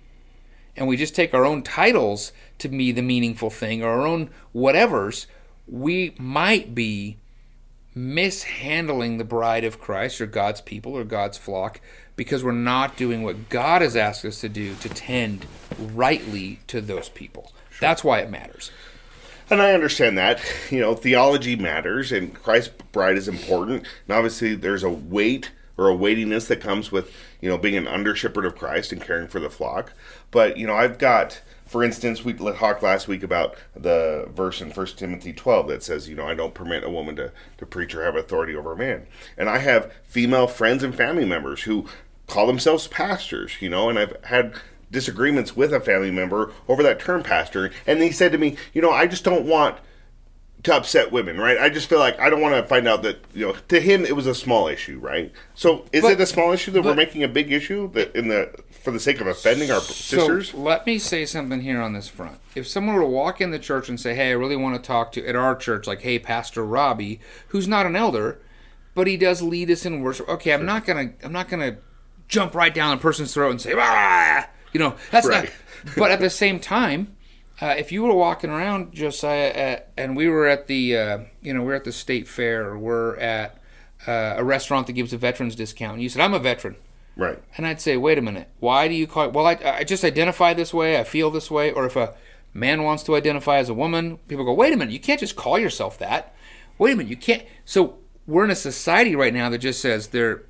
and 0.76 0.88
we 0.88 0.98
just 0.98 1.16
take 1.16 1.34
our 1.34 1.46
own 1.46 1.62
titles 1.64 2.32
to 2.60 2.68
be 2.68 2.92
the 2.92 3.02
meaningful 3.02 3.50
thing, 3.50 3.84
or 3.84 3.90
our 3.90 4.08
own 4.08 4.30
whatevers, 4.56 5.26
we 5.68 6.14
might 6.18 6.74
be 6.76 7.18
mishandling 7.96 9.18
the 9.18 9.24
bride 9.24 9.64
of 9.64 9.80
Christ 9.80 10.20
or 10.22 10.26
God's 10.26 10.62
people 10.62 10.98
or 10.98 11.04
God's 11.04 11.38
flock 11.38 11.80
because 12.16 12.44
we're 12.44 12.52
not 12.52 12.98
doing 12.98 13.24
what 13.24 13.50
God 13.50 13.82
has 13.82 13.96
asked 13.96 14.26
us 14.26 14.42
to 14.42 14.50
do 14.50 14.76
to 14.76 14.90
tend 14.90 15.46
rightly 15.80 16.60
to 16.68 16.82
those 16.82 17.10
people. 17.10 17.52
That's 17.80 18.04
why 18.04 18.20
it 18.20 18.30
matters. 18.30 18.72
And 19.50 19.62
I 19.62 19.74
understand 19.74 20.18
that. 20.18 20.42
You 20.70 20.80
know, 20.80 20.96
theology 20.96 21.56
matters 21.56 22.12
and 22.12 22.34
Christ's 22.34 22.74
bride 22.92 23.18
is 23.18 23.28
important. 23.28 23.86
And 24.08 24.16
obviously, 24.16 24.56
there's 24.56 24.84
a 24.84 24.90
weight 24.90 25.52
or 25.78 25.90
a 25.90 25.96
weightiness 25.96 26.48
that 26.48 26.62
comes 26.62 26.92
with, 26.92 27.12
you 27.42 27.50
know, 27.50 27.58
being 27.58 27.76
an 27.76 27.88
under 27.88 28.16
shepherd 28.16 28.46
of 28.46 28.56
Christ 28.56 28.92
and 28.92 29.02
caring 29.02 29.28
for 29.28 29.40
the 29.40 29.50
flock. 29.50 29.94
But, 30.32 30.58
you 30.58 30.68
know, 30.68 30.76
I've 30.76 30.98
got, 30.98 31.42
for 31.74 31.84
instance, 31.84 32.24
we 32.24 32.34
talked 32.34 32.84
last 32.84 33.08
week 33.08 33.24
about 33.24 33.56
the 33.76 34.30
verse 34.32 34.62
in 34.62 34.70
1 34.70 34.86
Timothy 34.96 35.34
12 35.34 35.68
that 35.70 35.82
says, 35.82 36.08
you 36.08 36.14
know, 36.14 36.28
I 36.28 36.36
don't 36.36 36.54
permit 36.54 36.84
a 36.84 36.90
woman 36.92 37.16
to, 37.16 37.32
to 37.58 37.66
preach 37.66 37.96
or 37.96 38.04
have 38.04 38.16
authority 38.16 38.56
over 38.56 38.74
a 38.74 38.78
man. 38.78 39.08
And 39.40 39.50
I 39.50 39.58
have 39.58 39.92
female 40.04 40.46
friends 40.46 40.84
and 40.84 40.94
family 40.94 41.26
members 41.26 41.64
who 41.64 41.88
call 42.28 42.46
themselves 42.46 42.88
pastors, 42.88 43.60
you 43.60 43.72
know, 43.72 43.90
and 43.90 43.98
I've 43.98 44.16
had 44.26 44.54
disagreements 44.92 45.56
with 45.56 45.74
a 45.74 45.80
family 45.80 46.12
member 46.12 46.54
over 46.68 46.84
that 46.84 47.00
term 47.00 47.24
pastor. 47.24 47.72
And 47.88 48.04
he 48.04 48.12
said 48.12 48.32
to 48.34 48.38
me, 48.38 48.56
you 48.76 48.82
know, 48.84 48.92
I 48.92 49.08
just 49.08 49.24
don't 49.24 49.48
want 49.48 49.78
to 50.64 50.74
upset 50.76 51.12
women, 51.12 51.38
right? 51.38 51.58
I 51.58 51.70
just 51.70 51.90
feel 51.90 52.00
like 52.00 52.18
I 52.20 52.30
don't 52.30 52.42
want 52.42 52.56
to 52.56 52.64
find 52.64 52.88
out 52.88 53.04
that 53.04 53.20
you 53.34 53.46
know 53.48 53.56
to 53.68 53.80
him 53.82 54.06
it 54.06 54.16
was 54.16 54.28
a 54.28 54.36
small 54.36 54.68
issue, 54.68 54.98
right? 55.00 55.32
So 55.56 55.86
is 55.92 56.02
But- 56.04 56.14
it 56.14 56.22
a 56.22 56.26
small 56.26 56.52
issue 56.54 56.72
that 56.72 56.82
we're 56.84 56.96
making 56.96 57.24
a 57.24 57.28
big 57.28 57.52
issue 57.52 57.92
that 57.94 58.16
in 58.16 58.30
the 58.30 58.50
for 58.84 58.92
the 58.92 59.00
sake 59.00 59.20
of 59.22 59.28
offending 59.28 59.72
our 59.72 59.80
sisters? 59.82 60.52
So 60.52 60.58
let 60.58 60.86
me 60.86 61.00
say 61.00 61.26
something 61.26 61.62
here 61.62 61.82
on 61.82 61.94
this 61.94 62.08
front. 62.08 62.38
If 62.56 62.68
someone 62.68 62.96
were 62.96 63.02
to 63.02 63.08
walk 63.08 63.42
in 63.42 63.52
the 63.52 63.60
church 63.60 63.90
and 63.90 64.00
say, 64.00 64.14
"Hey, 64.16 64.30
I 64.30 64.34
really 64.34 64.56
want 64.56 64.76
to 64.82 64.86
talk 64.86 65.12
to 65.14 65.28
at 65.28 65.36
our 65.36 65.56
church," 65.56 65.86
like, 65.86 66.02
"Hey, 66.02 66.18
Pastor 66.20 66.64
Robbie, 66.66 67.20
who's 67.50 67.68
not 67.68 67.86
an 67.86 67.96
elder, 67.96 68.40
but 68.96 69.08
he 69.08 69.18
does 69.18 69.42
lead 69.42 69.70
us 69.70 69.86
in 69.86 70.02
worship." 70.02 70.30
Okay, 70.30 70.54
I'm 70.54 70.66
not 70.66 70.86
gonna 70.86 71.12
I'm 71.24 71.34
not 71.34 71.50
gonna 71.50 71.78
jump 72.30 72.56
right 72.56 72.74
down 72.74 72.94
a 72.94 72.98
person's 73.00 73.34
throat 73.34 73.52
and 73.52 73.62
say, 73.62 73.74
"Ah," 73.78 74.48
you 74.72 74.80
know, 74.80 74.96
that's 75.12 75.28
Right. 75.28 75.44
not. 75.86 75.96
But 75.98 76.12
at 76.12 76.22
the 76.22 76.30
same 76.30 76.60
time. 76.62 77.13
Uh, 77.64 77.76
if 77.78 77.94
you 77.94 78.04
were 78.04 78.14
walking 78.14 78.50
around, 78.50 78.92
Josiah, 78.92 79.50
at, 79.52 79.90
and 79.96 80.18
we 80.18 80.28
were 80.28 80.48
at 80.48 80.68
the, 80.68 80.98
uh, 80.98 81.20
you 81.42 81.54
know, 81.54 81.64
we're 81.64 81.76
at 81.76 81.86
the 81.86 81.94
state 81.94 82.28
fair, 82.28 82.66
or 82.66 82.78
we're 82.78 83.16
at 83.16 83.58
uh, 84.06 84.34
a 84.36 84.44
restaurant 84.44 84.86
that 84.88 84.94
gives 84.94 85.14
a 85.14 85.18
veterans 85.18 85.56
discount, 85.56 85.94
and 85.94 86.04
you 86.04 86.10
said, 86.10 86.22
"I'm 86.22 86.34
a 86.34 86.40
veteran," 86.40 86.76
right. 87.16 87.42
And 87.56 87.66
I'd 87.66 87.80
say, 87.80 87.96
wait 87.96 88.18
a 88.18 88.22
minute, 88.22 88.50
why 88.60 88.90
do 88.90 88.94
you 88.94 89.08
call 89.08 89.28
it? 89.28 89.34
Well, 89.34 89.48
I, 89.48 89.58
I 89.64 89.84
just 89.86 90.04
identify 90.04 90.54
this 90.54 90.74
way, 90.74 91.00
I 91.00 91.06
feel 91.06 91.32
this 91.32 91.50
way. 91.50 91.72
Or 91.72 91.86
if 91.86 91.96
a 91.96 92.14
man 92.54 92.84
wants 92.84 93.02
to 93.04 93.16
identify 93.16 93.60
as 93.60 93.70
a 93.70 93.74
woman, 93.74 94.18
people 94.28 94.44
go, 94.44 94.54
wait 94.54 94.74
a 94.74 94.76
minute, 94.76 94.92
you 94.92 95.00
can't 95.00 95.22
just 95.22 95.38
call 95.38 95.58
yourself 95.58 95.98
that. 96.00 96.36
Wait 96.78 96.92
a 96.92 96.96
minute, 96.98 97.10
you 97.10 97.16
can't. 97.16 97.44
So 97.64 98.00
we're 98.28 98.44
in 98.44 98.52
a 98.52 98.56
society 98.56 99.16
right 99.16 99.34
now 99.34 99.50
that 99.50 99.60
just 99.60 99.80
says 99.80 100.08
they're, 100.08 100.44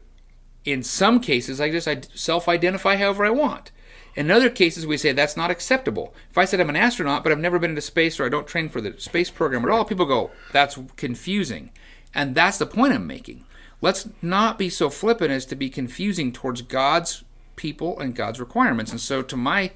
in 0.66 0.82
some 0.82 1.20
cases, 1.20 1.62
I 1.62 1.70
just 1.70 2.18
self 2.18 2.50
identify 2.50 2.96
however 2.96 3.24
I 3.24 3.30
want. 3.30 3.72
In 4.16 4.30
other 4.30 4.50
cases, 4.50 4.86
we 4.86 4.98
say 4.98 5.12
that's 5.12 5.38
not 5.38 5.50
acceptable. 5.50 6.14
If 6.30 6.38
I 6.38 6.46
said 6.46 6.60
I'm 6.60 6.70
an 6.70 6.76
astronaut, 6.76 7.24
but 7.24 7.32
I've 7.32 7.40
never 7.40 7.60
been 7.60 7.72
into 7.72 7.82
space 7.82 8.20
or 8.20 8.26
I 8.26 8.30
don't 8.30 8.48
train 8.48 8.70
for 8.70 8.80
the 8.80 9.00
space 9.00 9.32
program 9.32 9.64
at 9.64 9.72
all, 9.72 9.86
people 9.86 10.06
go, 10.06 10.32
that's 10.52 10.78
confusing. 10.96 11.72
And 12.14 12.36
that's 12.36 12.60
the 12.60 12.66
point 12.66 12.94
I'm 12.94 13.08
making. 13.08 13.46
Let's 13.82 14.08
not 14.22 14.58
be 14.58 14.70
so 14.70 14.90
flippant 14.90 15.32
as 15.32 15.46
to 15.48 15.56
be 15.56 15.70
confusing 15.70 16.32
towards 16.32 16.62
God's 16.62 17.24
people 17.56 18.00
and 18.00 18.16
God's 18.16 18.40
requirements. 18.40 18.92
And 18.92 19.02
so, 19.02 19.22
to 19.24 19.36
my, 19.36 19.72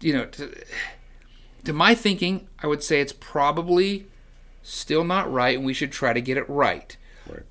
you 0.00 0.12
know, 0.12 0.26
to, 0.26 0.54
to 1.64 1.72
my 1.72 1.94
thinking, 1.94 2.46
I 2.62 2.66
would 2.66 2.82
say 2.82 3.00
it's 3.00 3.14
probably 3.14 4.06
still 4.62 5.04
not 5.04 5.32
right, 5.32 5.56
and 5.56 5.66
we 5.66 5.74
should 5.74 5.90
try 5.90 6.12
to 6.12 6.20
get 6.20 6.36
it 6.36 6.48
right. 6.48 6.96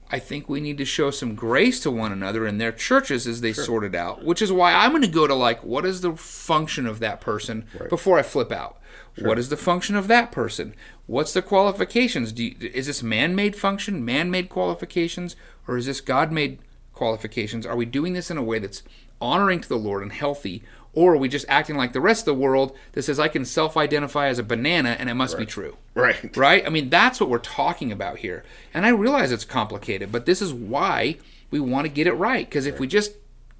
Right. 0.09 0.17
I 0.17 0.19
think 0.19 0.47
we 0.47 0.59
need 0.59 0.77
to 0.77 0.85
show 0.85 1.11
some 1.11 1.35
grace 1.35 1.79
to 1.81 1.91
one 1.91 2.11
another 2.11 2.47
in 2.47 2.57
their 2.57 2.71
churches 2.71 3.27
as 3.27 3.41
they 3.41 3.53
sort 3.53 3.83
it 3.83 3.95
out, 3.95 4.23
which 4.23 4.41
is 4.41 4.51
why 4.51 4.73
I'm 4.73 4.91
going 4.91 5.01
to 5.01 5.07
go 5.07 5.27
to 5.27 5.35
like, 5.35 5.63
what 5.63 5.85
is 5.85 6.01
the 6.01 6.15
function 6.15 6.85
of 6.85 6.99
that 6.99 7.21
person 7.21 7.65
before 7.89 8.17
I 8.17 8.23
flip 8.23 8.51
out? 8.51 8.79
What 9.19 9.39
is 9.39 9.49
the 9.49 9.57
function 9.57 9.95
of 9.95 10.07
that 10.07 10.31
person? 10.31 10.75
What's 11.07 11.33
the 11.33 11.41
qualifications? 11.41 12.31
Do 12.31 12.43
you, 12.43 12.55
is 12.61 12.85
this 12.85 13.01
man-made 13.01 13.55
function, 13.55 14.05
man-made 14.05 14.49
qualifications, 14.49 15.35
or 15.67 15.77
is 15.77 15.87
this 15.87 16.01
God-made 16.01 16.59
qualifications? 16.93 17.65
Are 17.65 17.75
we 17.75 17.85
doing 17.85 18.13
this 18.13 18.29
in 18.29 18.37
a 18.37 18.43
way 18.43 18.59
that's 18.59 18.83
honoring 19.19 19.61
to 19.61 19.69
the 19.69 19.77
Lord 19.77 20.03
and 20.03 20.11
healthy, 20.11 20.63
or 20.97 21.13
are 21.13 21.17
we 21.17 21.29
just 21.29 21.45
acting 21.47 21.77
like 21.77 21.93
the 21.93 22.01
rest 22.01 22.21
of 22.21 22.25
the 22.25 22.41
world 22.41 22.75
that 22.93 23.03
says 23.03 23.19
I 23.19 23.27
can 23.27 23.45
self-identify 23.45 24.29
as 24.29 24.39
a 24.39 24.43
banana 24.43 24.95
and 24.97 25.11
it 25.11 25.13
must 25.13 25.37
be 25.37 25.45
true? 25.45 25.77
Right. 25.93 26.35
right? 26.35 26.65
I 26.65 26.69
mean, 26.69 26.89
that's 26.89 27.19
what 27.19 27.29
we're 27.29 27.37
talking 27.37 27.91
about 27.91 28.17
here. 28.17 28.43
And 28.73 28.83
I 28.83 28.89
realize 28.89 29.31
it's 29.31 29.45
complicated, 29.45 30.11
but 30.11 30.25
this 30.25 30.41
is 30.41 30.51
why 30.51 31.17
we 31.51 31.59
want 31.59 31.85
to 31.85 31.89
get 31.89 32.07
it 32.07 32.13
right. 32.13 32.49
Because 32.49 32.65
if 32.65 32.79
we 32.79 32.87
just 32.87 33.11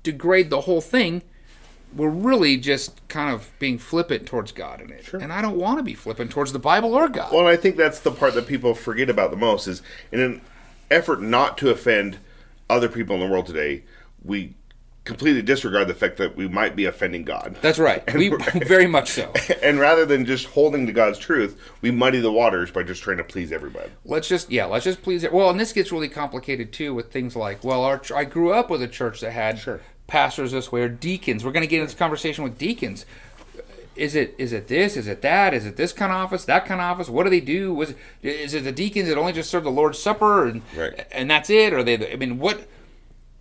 degrade 0.01 0.49
the 0.49 0.61
whole 0.61 0.81
thing, 0.81 1.21
we're 1.95 2.09
really 2.09 2.57
just 2.57 3.07
kind 3.07 3.31
of 3.31 3.51
being 3.59 3.77
flippant 3.77 4.25
towards 4.25 4.51
God 4.51 4.81
in 4.81 4.89
it. 4.89 5.13
And 5.13 5.31
I 5.31 5.43
don't 5.43 5.57
want 5.57 5.77
to 5.77 5.83
be 5.83 5.93
flippant 5.93 6.31
towards 6.31 6.53
the 6.53 6.59
Bible 6.59 6.95
or 6.95 7.07
God. 7.07 7.31
Well, 7.31 7.45
I 7.45 7.55
think 7.55 7.75
that's 7.75 7.99
the 7.99 8.11
part 8.11 8.33
that 8.33 8.47
people 8.47 8.73
forget 8.73 9.11
about 9.11 9.29
the 9.29 9.37
most 9.37 9.67
is 9.67 9.83
in 10.11 10.21
an 10.21 10.41
effort 10.89 11.21
not 11.21 11.55
to 11.59 11.69
offend 11.69 12.17
other 12.67 12.89
people 12.89 13.13
in 13.13 13.21
the 13.21 13.27
world 13.27 13.45
today, 13.45 13.83
we 14.23 14.55
completely 15.07 15.41
disregard 15.41 15.87
the 15.87 15.93
fact 15.95 16.17
that 16.17 16.35
we 16.35 16.47
might 16.47 16.75
be 16.75 16.85
offending 16.85 17.23
God. 17.23 17.57
that's 17.61 17.79
right. 17.79 18.03
We 18.13 18.29
very 18.65 18.85
much 18.87 19.09
so. 19.09 19.31
and 19.63 19.79
rather 19.79 20.05
than 20.05 20.25
just 20.25 20.45
holding 20.47 20.85
to 20.85 20.91
God's 20.93 21.17
truth, 21.17 21.59
we 21.81 21.89
muddy 21.89 22.19
the 22.19 22.31
waters 22.31 22.69
by 22.69 22.83
just 22.83 23.01
trying 23.01 23.17
to 23.17 23.23
please 23.23 23.51
everybody. 23.51 23.89
Let's 24.05 24.27
just 24.27 24.51
yeah, 24.51 24.65
let's 24.65 24.85
just 24.85 25.01
please 25.01 25.23
it. 25.23 25.33
Well, 25.33 25.49
and 25.49 25.59
this 25.59 25.73
gets 25.73 25.91
really 25.91 26.09
complicated 26.09 26.71
too 26.71 26.93
with 26.93 27.11
things 27.11 27.35
like 27.35 27.63
well, 27.63 27.83
our 27.83 28.01
I 28.15 28.25
grew 28.25 28.51
up 28.53 28.69
with 28.69 28.81
a 28.83 28.87
church 28.87 29.21
that 29.21 29.31
had 29.31 29.57
Sure. 29.57 29.79
pastors 30.05 30.51
this 30.51 30.71
way 30.71 30.81
or 30.81 30.89
deacons. 30.89 31.43
We're 31.43 31.51
going 31.51 31.61
to 31.63 31.67
get 31.67 31.77
into 31.81 31.87
this 31.91 31.97
conversation 31.97 32.43
with 32.43 32.57
deacons. 32.57 33.05
Is 33.95 34.13
it 34.15 34.35
is 34.37 34.53
it 34.53 34.67
this? 34.67 34.95
Is 34.95 35.07
it 35.07 35.21
that? 35.23 35.55
Is 35.55 35.65
it 35.65 35.75
this 35.75 35.91
kind 35.91 36.11
of 36.11 36.17
office? 36.19 36.45
That 36.45 36.65
kind 36.67 36.79
of 36.79 36.85
office? 36.85 37.09
What 37.09 37.23
do 37.23 37.31
they 37.31 37.39
do? 37.41 37.73
Was 37.73 37.95
is 38.21 38.53
it 38.53 38.63
the 38.63 38.71
deacons 38.71 39.07
that 39.09 39.17
only 39.17 39.33
just 39.33 39.49
serve 39.49 39.63
the 39.63 39.71
Lord's 39.71 39.97
Supper 39.97 40.45
and 40.45 40.61
Right. 40.75 41.07
and 41.11 41.31
that's 41.31 41.49
it? 41.49 41.73
Or 41.73 41.81
they? 41.81 42.11
I 42.13 42.15
mean, 42.15 42.37
what 42.37 42.67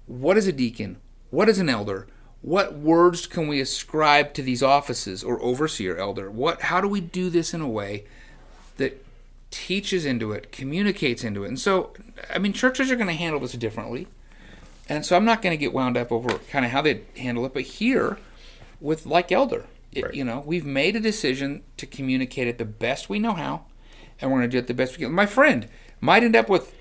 what 0.07 0.37
is 0.39 0.47
a 0.47 0.53
deacon? 0.53 0.97
What 1.31 1.49
is 1.49 1.59
an 1.59 1.69
elder? 1.69 2.07
What 2.43 2.75
words 2.75 3.27
can 3.27 3.49
we 3.49 3.61
ascribe 3.61 4.35
to 4.35 4.43
these 4.43 4.63
offices 4.63 5.25
or 5.25 5.41
overseer 5.43 5.97
elder? 5.97 6.31
What 6.31 6.63
how 6.63 6.81
do 6.81 6.89
we 6.89 7.01
do 7.01 7.31
this 7.31 7.53
in 7.53 7.61
a 7.61 7.69
way 7.69 8.05
that 8.77 9.05
teaches 9.51 10.05
into 10.05 10.33
it, 10.33 10.53
communicates 10.53 11.25
into 11.25 11.45
it? 11.45 11.49
And 11.49 11.59
so 11.61 11.93
I 12.33 12.39
mean 12.39 12.53
churches 12.53 12.91
are 12.91 12.97
going 12.97 13.09
to 13.09 13.13
handle 13.15 13.41
this 13.41 13.53
differently. 13.53 14.07
And 14.89 15.05
so 15.05 15.17
I'm 15.17 15.25
not 15.25 15.43
going 15.43 15.53
to 15.53 15.57
get 15.57 15.73
wound 15.73 15.97
up 15.97 16.13
over 16.13 16.39
kind 16.51 16.65
of 16.65 16.71
how 16.71 16.83
they 16.83 17.03
handle 17.17 17.45
it, 17.45 17.53
but 17.53 17.63
here 17.63 18.19
with 18.81 19.05
like 19.05 19.33
elder, 19.33 19.67
it, 19.91 20.05
Right. 20.05 20.15
you 20.15 20.23
know, 20.23 20.45
we've 20.47 20.65
made 20.67 20.95
a 20.95 21.01
decision 21.01 21.63
to 21.79 21.87
communicate 21.87 22.47
it 22.47 22.59
the 22.59 22.65
best 22.65 23.09
we 23.09 23.19
know 23.19 23.33
how, 23.33 23.65
and 24.21 24.31
we're 24.31 24.39
going 24.39 24.51
to 24.51 24.55
do 24.55 24.59
it 24.59 24.69
the 24.69 24.75
best 24.75 24.97
we 24.97 25.05
can. 25.05 25.13
My 25.13 25.27
friend 25.27 25.69
might 26.01 26.23
end 26.23 26.37
up 26.37 26.49
with 26.49 26.73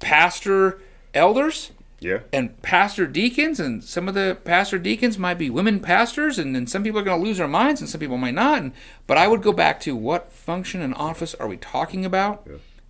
pastor 0.00 0.80
elders 1.14 1.70
Yeah. 2.06 2.20
and 2.32 2.60
pastor 2.62 3.06
deacons, 3.06 3.58
and 3.58 3.82
some 3.82 4.06
of 4.06 4.14
the 4.14 4.38
pastor 4.44 4.78
deacons 4.78 5.18
might 5.18 5.38
be 5.38 5.50
women 5.50 5.80
pastors, 5.80 6.38
and 6.38 6.54
then 6.54 6.66
some 6.66 6.84
people 6.84 7.00
are 7.00 7.04
going 7.04 7.20
to 7.20 7.26
lose 7.26 7.38
their 7.38 7.48
minds, 7.48 7.80
and 7.80 7.90
some 7.90 8.00
people 8.00 8.16
might 8.16 8.34
not. 8.34 8.58
And, 8.58 8.72
but 9.06 9.18
I 9.18 9.26
would 9.26 9.42
go 9.42 9.52
back 9.52 9.80
to 9.80 9.96
what 9.96 10.30
function 10.30 10.80
and 10.80 10.94
office 10.94 11.34
are 11.34 11.48
we 11.48 11.56
talking 11.56 12.04
about, 12.04 12.48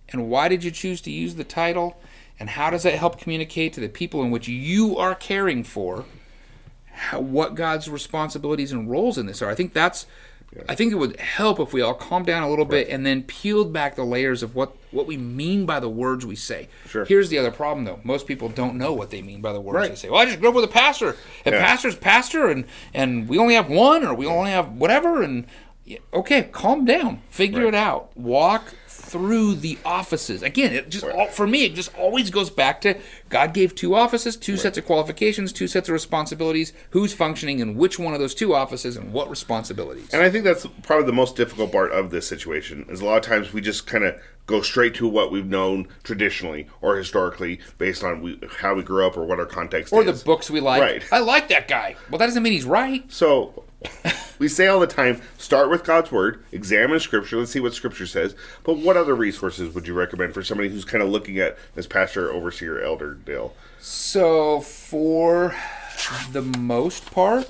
and 0.09 0.29
why 0.29 0.47
did 0.47 0.63
you 0.63 0.71
choose 0.71 1.01
to 1.01 1.11
use 1.11 1.35
the 1.35 1.43
title, 1.43 1.99
and 2.39 2.51
how 2.51 2.69
does 2.69 2.83
that 2.83 2.93
help 2.93 3.19
communicate 3.19 3.73
to 3.73 3.81
the 3.81 3.89
people 3.89 4.21
in 4.21 4.29
which 4.29 4.47
you 4.47 4.97
are 4.97 5.15
caring 5.15 5.63
for 5.63 6.05
how, 6.97 7.19
what 7.19 7.55
God's 7.55 7.89
responsibilities 7.89 8.71
and 8.71 8.89
roles 8.89 9.17
in 9.17 9.25
this 9.25 9.41
are. 9.41 9.49
I 9.49 9.55
think 9.55 9.73
that's. 9.73 10.05
I 10.67 10.75
think 10.75 10.91
it 10.91 10.95
would 10.95 11.19
help 11.19 11.59
if 11.59 11.71
we 11.73 11.81
all 11.81 11.93
calm 11.93 12.23
down 12.23 12.41
a 12.41 12.49
little 12.49 12.65
bit 12.65 12.87
and 12.89 13.05
then 13.05 13.21
peeled 13.23 13.71
back 13.73 13.95
the 13.95 14.03
layers 14.05 14.41
of 14.41 14.55
what, 14.55 14.75
what 14.91 15.05
we 15.05 15.15
mean 15.17 15.65
by 15.65 15.79
the 15.79 15.89
words 15.89 16.25
we 16.25 16.35
say. 16.35 16.67
Sure. 16.87 17.05
Here's 17.05 17.29
the 17.29 17.37
other 17.37 17.51
problem, 17.51 17.85
though. 17.85 17.99
Most 18.03 18.25
people 18.25 18.49
don't 18.49 18.75
know 18.75 18.93
what 18.93 19.09
they 19.11 19.21
mean 19.21 19.41
by 19.41 19.51
the 19.53 19.61
words 19.61 19.75
Right. 19.75 19.89
they 19.89 19.95
say. 19.95 20.09
Well, 20.09 20.19
I 20.21 20.25
just 20.25 20.39
grew 20.39 20.49
up 20.49 20.55
with 20.55 20.63
a 20.63 20.69
pastor, 20.69 21.15
and 21.45 21.53
Yeah. 21.53 21.63
pastor's 21.65 21.95
pastor, 21.95 22.47
and 22.47 22.65
and 22.93 23.27
we 23.27 23.37
only 23.37 23.53
have 23.55 23.69
one, 23.69 24.03
or 24.05 24.13
we 24.15 24.25
only 24.25 24.49
have 24.51 24.71
whatever. 24.71 25.21
And 25.21 25.45
okay, 26.13 26.43
calm 26.51 26.85
down, 26.85 27.21
figure 27.29 27.59
Right. 27.65 27.67
it 27.69 27.75
out, 27.75 28.09
walk 28.17 28.73
through 29.07 29.55
the 29.55 29.77
offices. 29.85 30.43
Again, 30.43 30.73
it 30.73 30.89
just 30.89 31.05
all, 31.05 31.27
for 31.27 31.47
me, 31.47 31.65
it 31.65 31.75
just 31.75 31.95
always 31.97 32.29
goes 32.29 32.49
back 32.49 32.81
to 32.81 32.99
God 33.29 33.53
gave 33.53 33.73
two 33.73 33.95
offices, 33.95 34.35
two 34.35 34.57
sets 34.57 34.77
of 34.77 34.85
qualifications, 34.85 35.53
two 35.53 35.67
sets 35.67 35.87
of 35.89 35.93
responsibilities. 35.93 36.73
Who's 36.91 37.13
functioning 37.13 37.59
in 37.59 37.75
which 37.75 37.97
one 37.97 38.13
of 38.13 38.19
those 38.19 38.35
two 38.35 38.53
offices, 38.53 38.97
and 38.97 39.13
what 39.13 39.29
responsibilities? 39.29 40.13
And 40.13 40.21
I 40.21 40.29
think 40.29 40.43
that's 40.43 40.65
probably 40.83 41.05
the 41.05 41.13
most 41.13 41.35
difficult 41.35 41.71
part 41.71 41.91
of 41.91 42.11
this 42.11 42.27
situation. 42.27 42.85
Is 42.89 43.01
a 43.01 43.05
lot 43.05 43.17
of 43.17 43.23
times 43.23 43.53
we 43.53 43.61
just 43.61 43.87
kind 43.87 44.03
of 44.03 44.19
go 44.45 44.61
straight 44.61 44.95
to 44.95 45.07
what 45.07 45.31
we've 45.31 45.45
known 45.45 45.87
traditionally 46.03 46.67
or 46.81 46.97
historically, 46.97 47.59
based 47.77 48.03
on 48.03 48.21
we, 48.21 48.39
how 48.59 48.73
we 48.73 48.81
grew 48.81 49.05
up 49.05 49.17
or 49.17 49.25
what 49.25 49.39
our 49.39 49.45
context 49.45 49.93
or 49.93 50.03
is. 50.03 50.19
the 50.21 50.25
books 50.25 50.49
we 50.49 50.59
like. 50.59 50.81
Right. 50.81 51.03
I 51.11 51.19
like 51.19 51.49
that 51.49 51.67
guy. 51.67 51.95
Well, 52.09 52.17
that 52.17 52.27
doesn't 52.27 52.41
mean 52.41 52.53
he's 52.53 52.65
right. 52.65 53.09
So, 53.11 53.65
we 54.39 54.47
say 54.47 54.67
all 54.67 54.79
the 54.79 54.87
time 54.87 55.21
start 55.37 55.69
with 55.69 55.83
God's 55.83 56.11
Word, 56.11 56.43
examine 56.51 56.99
Scripture, 56.99 57.37
let's 57.37 57.51
see 57.51 57.59
what 57.59 57.73
Scripture 57.73 58.07
says. 58.07 58.35
But 58.63 58.77
what 58.77 58.97
other 58.97 59.15
resources 59.15 59.73
would 59.73 59.87
you 59.87 59.93
recommend 59.93 60.33
for 60.33 60.43
somebody 60.43 60.69
who's 60.69 60.85
kind 60.85 61.03
of 61.03 61.09
looking 61.09 61.39
at 61.39 61.57
this 61.75 61.87
pastor, 61.87 62.31
overseer, 62.31 62.79
elder, 62.79 63.13
Dale? 63.13 63.55
So 63.79 64.61
for 64.61 65.55
the 66.31 66.41
most 66.41 67.11
part, 67.11 67.49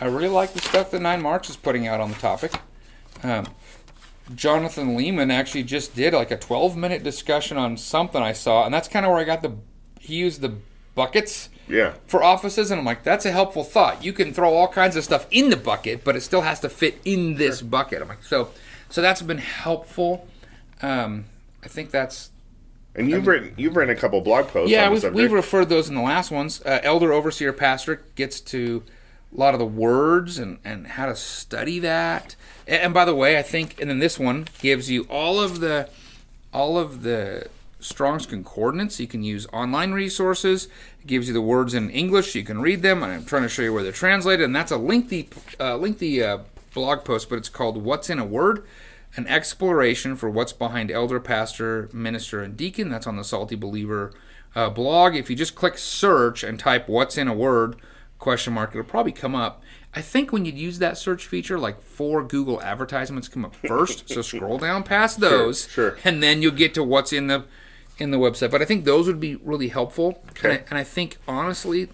I 0.00 0.06
really 0.06 0.28
like 0.28 0.52
the 0.52 0.60
stuff 0.60 0.90
that 0.90 1.00
Nine 1.00 1.22
Marks 1.22 1.48
is 1.50 1.56
putting 1.56 1.86
out 1.86 2.00
on 2.00 2.10
the 2.10 2.16
topic. 2.16 2.52
Um, 3.22 3.46
Jonathan 4.34 4.96
Leeman 4.96 5.32
actually 5.32 5.64
just 5.64 5.94
did 5.94 6.14
like 6.14 6.30
a 6.30 6.36
12 6.36 6.76
minute 6.76 7.02
discussion 7.02 7.56
on 7.56 7.76
something 7.76 8.22
I 8.22 8.32
saw, 8.32 8.64
and 8.64 8.72
that's 8.72 8.88
kind 8.88 9.04
of 9.04 9.12
where 9.12 9.20
I 9.20 9.24
got 9.24 9.42
the. 9.42 9.56
He 10.00 10.16
used 10.16 10.40
the 10.40 10.56
buckets 10.94 11.48
Yeah. 11.68 11.94
for 12.06 12.22
offices, 12.22 12.70
and 12.70 12.78
I'm 12.78 12.84
like, 12.84 13.02
that's 13.04 13.24
a 13.26 13.30
helpful 13.32 13.64
thought. 13.64 14.04
You 14.04 14.12
can 14.12 14.32
throw 14.34 14.52
all 14.52 14.68
kinds 14.68 14.96
of 14.96 15.04
stuff 15.04 15.26
in 15.30 15.50
the 15.50 15.56
bucket, 15.56 16.04
but 16.04 16.16
it 16.16 16.20
still 16.22 16.42
has 16.42 16.60
to 16.60 16.68
fit 16.68 17.00
in 17.04 17.36
this 17.36 17.62
bucket. 17.62 18.02
I'm 18.02 18.08
like, 18.08 18.22
so, 18.24 18.50
so 18.90 19.00
that's 19.00 19.22
been 19.22 19.38
helpful. 19.38 20.28
Um, 20.82 21.24
I 21.62 21.68
think 21.68 21.90
that's 21.90 22.30
And 22.94 23.08
you've 23.10 23.26
written 23.26 23.54
you've 23.56 23.74
written 23.76 23.96
a 23.96 23.98
couple 23.98 24.20
blog 24.20 24.48
posts. 24.48 24.70
yeah, 24.70 24.90
we've, 24.90 25.02
we've 25.14 25.32
referred 25.32 25.68
those 25.70 25.88
in 25.88 25.94
the 25.94 26.02
last 26.02 26.30
ones. 26.30 26.60
Uh, 26.64 26.80
Elder, 26.82 27.12
overseer, 27.12 27.52
pastor 27.52 28.02
gets 28.16 28.40
to 28.42 28.82
a 29.34 29.40
lot 29.40 29.54
of 29.54 29.58
the 29.58 29.66
words 29.66 30.38
and, 30.38 30.58
and 30.64 30.86
how 30.86 31.06
to 31.06 31.16
study 31.16 31.78
that. 31.80 32.36
And, 32.66 32.82
and 32.82 32.94
by 32.94 33.04
the 33.04 33.14
way, 33.14 33.38
I 33.38 33.42
think, 33.42 33.80
and 33.80 33.88
then 33.88 33.98
this 33.98 34.18
one 34.18 34.46
gives 34.60 34.90
you 34.90 35.04
all 35.08 35.40
of 35.40 35.60
the 35.60 35.88
all 36.52 36.78
of 36.78 37.02
the 37.02 37.48
Strong's 37.84 38.24
concordance. 38.24 38.98
You 38.98 39.06
can 39.06 39.22
use 39.22 39.46
online 39.52 39.92
resources. 39.92 40.68
It 41.00 41.06
gives 41.06 41.28
you 41.28 41.34
the 41.34 41.42
words 41.42 41.74
in 41.74 41.90
English. 41.90 42.34
You 42.34 42.42
can 42.42 42.60
read 42.60 42.82
them. 42.82 43.02
I'm 43.02 43.24
trying 43.24 43.42
to 43.42 43.48
show 43.48 43.62
you 43.62 43.74
where 43.74 43.82
they're 43.82 43.92
translated. 43.92 44.44
And 44.44 44.56
that's 44.56 44.72
a 44.72 44.78
lengthy 44.78 45.28
uh, 45.60 45.76
lengthy 45.76 46.22
uh, 46.22 46.38
blog 46.72 47.04
post, 47.04 47.28
but 47.28 47.36
it's 47.36 47.50
called 47.50 47.76
"What's 47.76 48.08
in 48.08 48.18
a 48.18 48.24
Word." 48.24 48.64
An 49.16 49.28
exploration 49.28 50.16
for 50.16 50.28
what's 50.28 50.52
behind 50.52 50.90
elder, 50.90 51.20
pastor, 51.20 51.88
minister, 51.92 52.42
and 52.42 52.56
deacon. 52.56 52.88
That's 52.88 53.06
on 53.06 53.16
the 53.16 53.22
Salty 53.22 53.54
Believer 53.54 54.12
uh, 54.56 54.70
blog. 54.70 55.14
If 55.14 55.30
you 55.30 55.36
just 55.36 55.54
click 55.54 55.78
search 55.78 56.42
and 56.42 56.58
type 56.58 56.88
"What's 56.88 57.18
in 57.18 57.28
a 57.28 57.34
word?" 57.34 57.76
question 58.18 58.54
mark, 58.54 58.70
it'll 58.70 58.84
probably 58.84 59.12
come 59.12 59.34
up. 59.34 59.62
I 59.92 60.00
think 60.00 60.32
when 60.32 60.46
you'd 60.46 60.58
use 60.58 60.78
that 60.78 60.96
search 60.96 61.26
feature, 61.26 61.58
like 61.58 61.82
four 61.82 62.24
Google 62.24 62.60
advertisements 62.62 63.28
come 63.28 63.44
up 63.44 63.54
first. 63.54 64.08
so 64.08 64.22
scroll 64.22 64.56
down 64.56 64.82
past 64.82 65.20
those, 65.20 65.68
sure. 65.68 65.98
and 66.04 66.22
then 66.22 66.40
you'll 66.40 66.52
get 66.52 66.72
to 66.74 66.82
what's 66.82 67.12
in 67.12 67.26
the 67.26 67.44
in 67.98 68.10
the 68.10 68.18
website. 68.18 68.50
But 68.50 68.62
I 68.62 68.64
think 68.64 68.84
those 68.84 69.06
would 69.06 69.20
be 69.20 69.36
really 69.36 69.68
helpful. 69.68 70.22
Okay. 70.30 70.50
And, 70.50 70.58
I, 70.58 70.64
and 70.70 70.78
I 70.78 70.84
think 70.84 71.16
honestly, 71.28 71.88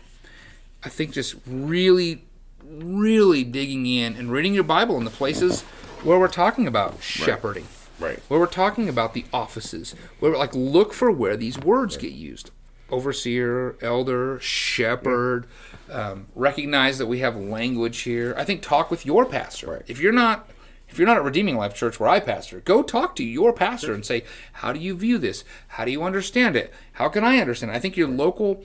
I 0.83 0.89
think 0.89 1.13
just 1.13 1.35
really, 1.47 2.25
really 2.65 3.45
digging 3.45 3.87
in 3.87 4.17
and 4.17 4.31
reading 4.33 4.55
your 4.55 4.65
Bible 4.65 4.97
in 4.97 5.05
the 5.05 5.11
places 5.11 5.63
where 6.03 6.19
we're 6.19 6.29
talking 6.29 6.67
about 6.67 7.03
shepherding, 7.03 7.67
Right. 7.99 8.19
where 8.29 8.41
we're 8.41 8.47
talking 8.47 8.89
about 8.89 9.13
the 9.13 9.25
offices, 9.33 9.95
where 10.21 10.37
like 10.37 10.55
look 10.55 10.93
for 10.95 11.11
where 11.11 11.37
these 11.37 11.59
words 11.59 11.97
get 11.97 12.13
used. 12.13 12.51
Overseer, 12.91 13.77
elder, 13.83 14.41
shepherd. 14.41 15.47
Um, 15.91 16.27
recognize 16.35 16.99
that 16.99 17.07
we 17.07 17.19
have 17.19 17.37
language 17.37 18.01
here. 18.01 18.35
I 18.39 18.45
think 18.45 18.63
talk 18.63 18.91
with 18.91 19.05
your 19.05 19.25
pastor. 19.27 19.71
Right. 19.73 19.83
If 19.87 20.01
you're 20.01 20.13
not, 20.13 20.49
if 20.91 20.99
you're 20.99 21.07
not 21.07 21.17
at 21.17 21.25
Redeeming 21.25 21.57
Life 21.57 21.75
Church 21.75 22.01
where 22.01 22.09
I 22.11 22.21
pastor, 22.21 22.61
go 22.61 22.83
talk 22.83 23.15
to 23.17 23.25
your 23.25 23.53
pastor 23.53 23.95
and 23.95 24.05
say, 24.05 24.25
how 24.55 24.73
do 24.73 24.81
you 24.81 24.95
view 24.97 25.19
this? 25.19 25.45
How 25.69 25.85
do 25.85 25.91
you 25.93 26.03
understand 26.03 26.57
it? 26.57 26.73
How 26.95 27.09
can 27.09 27.23
I 27.25 27.39
understand? 27.39 27.73
It? 27.73 27.77
I 27.77 27.79
think 27.79 27.97
your 27.97 28.09
local 28.09 28.65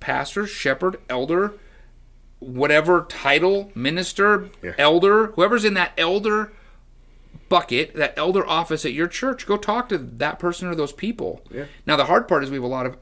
pastor, 0.00 0.46
shepherd, 0.46 0.96
elder, 1.08 1.54
whatever 2.38 3.04
title, 3.08 3.70
minister, 3.74 4.48
Yeah. 4.62 4.72
elder, 4.78 5.28
whoever's 5.28 5.64
in 5.64 5.74
that 5.74 5.92
elder 5.98 6.52
bucket, 7.48 7.94
that 7.94 8.14
elder 8.16 8.46
office 8.46 8.84
at 8.84 8.92
your 8.92 9.08
church, 9.08 9.46
go 9.46 9.56
talk 9.56 9.88
to 9.88 9.98
that 9.98 10.38
person 10.38 10.68
or 10.68 10.74
those 10.74 10.92
people. 10.92 11.42
Yeah. 11.50 11.64
Now 11.86 11.96
the 11.96 12.04
hard 12.06 12.28
part 12.28 12.44
is 12.44 12.50
we 12.50 12.56
have 12.56 12.64
a 12.64 12.68
lot 12.68 12.86
of 12.86 12.96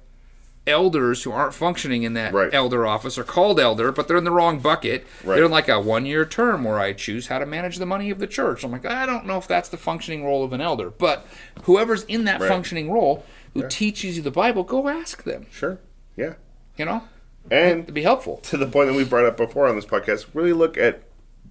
elders 0.67 1.23
who 1.23 1.31
aren't 1.33 1.55
functioning 1.55 2.03
in 2.03 2.15
that 2.15 2.33
Right. 2.33 2.53
elder 2.53 2.87
office 2.87 3.17
are 3.19 3.25
called 3.25 3.61
elder, 3.61 3.93
but 3.93 4.09
they're 4.09 4.17
in 4.17 4.25
the 4.25 4.31
wrong 4.31 4.59
bucket. 4.59 5.07
Right. 5.25 5.37
They're 5.37 5.45
in 5.45 5.51
like 5.51 5.69
a 5.69 5.81
one 5.81 6.07
year 6.07 6.25
term 6.25 6.65
where 6.65 6.79
I 6.79 6.93
choose 6.93 7.29
how 7.29 7.39
to 7.39 7.47
manage 7.47 7.77
the 7.79 7.87
money 7.87 8.11
of 8.11 8.19
the 8.19 8.27
church. 8.27 8.65
I'm 8.65 8.73
like, 8.73 8.85
I 8.87 9.07
don't 9.07 9.27
know 9.27 9.39
if 9.39 9.47
that's 9.47 9.69
the 9.69 9.77
functioning 9.77 10.25
role 10.25 10.43
of 10.45 10.53
an 10.53 10.61
elder. 10.61 10.91
But 10.91 11.27
whoever's 11.65 12.05
in 12.05 12.25
that 12.25 12.41
Right. 12.41 12.49
functioning 12.49 12.91
role 12.91 13.25
who 13.55 13.69
teaches 13.69 14.17
you 14.17 14.23
the 14.23 14.31
Bible, 14.31 14.65
go 14.65 14.89
ask 14.89 15.23
them. 15.23 15.47
Sure. 15.51 15.79
Yeah. 16.17 16.35
You 16.77 16.85
know? 16.85 17.03
And 17.51 17.83
It'd 17.85 17.95
be 17.95 18.03
helpful. 18.03 18.39
to 18.39 18.57
the 18.57 18.67
point 18.67 18.89
that 18.89 18.95
we 18.97 19.05
brought 19.05 19.25
up 19.25 19.37
before 19.37 19.67
on 19.69 19.77
this 19.77 19.87
podcast, 19.87 20.27
really 20.35 20.53
look 20.53 20.77
at 20.77 21.03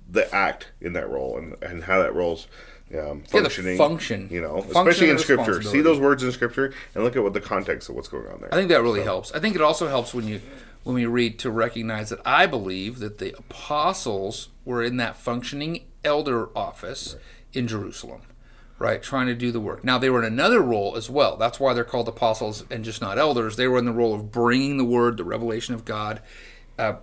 the 0.10 0.32
act 0.36 0.68
in 0.82 0.94
that 0.94 1.10
role 1.10 1.38
and, 1.38 1.56
and 1.64 1.86
how 1.86 2.00
that 2.02 2.14
role's 2.14 2.48
um, 2.94 3.24
functioning. 3.24 3.78
function. 3.78 4.28
You 4.32 4.42
know, 4.42 4.62
Function 4.62 4.78
especially 4.78 5.10
in 5.10 5.20
Scripture. 5.20 5.62
See 5.62 5.82
those 5.82 6.00
words 6.00 6.24
in 6.24 6.32
Scripture 6.32 6.74
and 6.94 7.04
look 7.04 7.16
at 7.16 7.24
what 7.24 7.34
the 7.34 7.42
context 7.42 7.90
of 7.90 7.96
what's 7.96 8.08
going 8.08 8.28
on 8.28 8.42
there. 8.42 8.54
I 8.54 8.58
think 8.58 8.70
that 8.70 8.82
really 8.82 9.02
helps. 9.02 9.32
I 9.32 9.40
think 9.40 9.56
it 9.56 9.62
also 9.62 9.88
helps 9.88 10.14
when 10.14 10.28
you 10.28 10.42
when 10.84 10.96
we 10.96 11.06
read 11.08 11.40
to 11.40 11.50
recognize 11.50 12.10
that 12.10 12.20
I 12.26 12.46
believe 12.46 13.00
that 13.00 13.18
the 13.18 13.36
apostles 13.38 14.50
were 14.64 14.84
in 14.84 14.98
that 14.98 15.16
functioning 15.16 15.86
elder 16.04 16.56
office 16.56 17.16
in 17.54 17.68
Jerusalem, 17.68 18.22
right, 18.78 19.02
trying 19.02 19.26
to 19.26 19.34
do 19.34 19.52
the 19.52 19.60
work. 19.60 19.84
Now 19.84 19.98
they 19.98 20.12
were 20.12 20.20
in 20.20 20.32
another 20.32 20.62
role 20.62 20.96
as 20.96 21.10
well. 21.10 21.38
That's 21.38 21.60
why 21.60 21.74
they're 21.74 21.84
called 21.84 22.08
apostles 22.08 22.66
and 22.70 22.86
just 22.86 23.02
not 23.02 23.18
elders. 23.18 23.56
They 23.56 23.68
were 23.68 23.80
in 23.80 23.86
the 23.86 23.92
role 23.92 24.14
of 24.14 24.32
bringing 24.32 24.78
the 24.78 24.86
word, 24.86 25.18
the 25.18 25.24
revelation 25.24 25.74
of 25.74 25.86
God, 25.86 26.22
uh, 26.78 26.98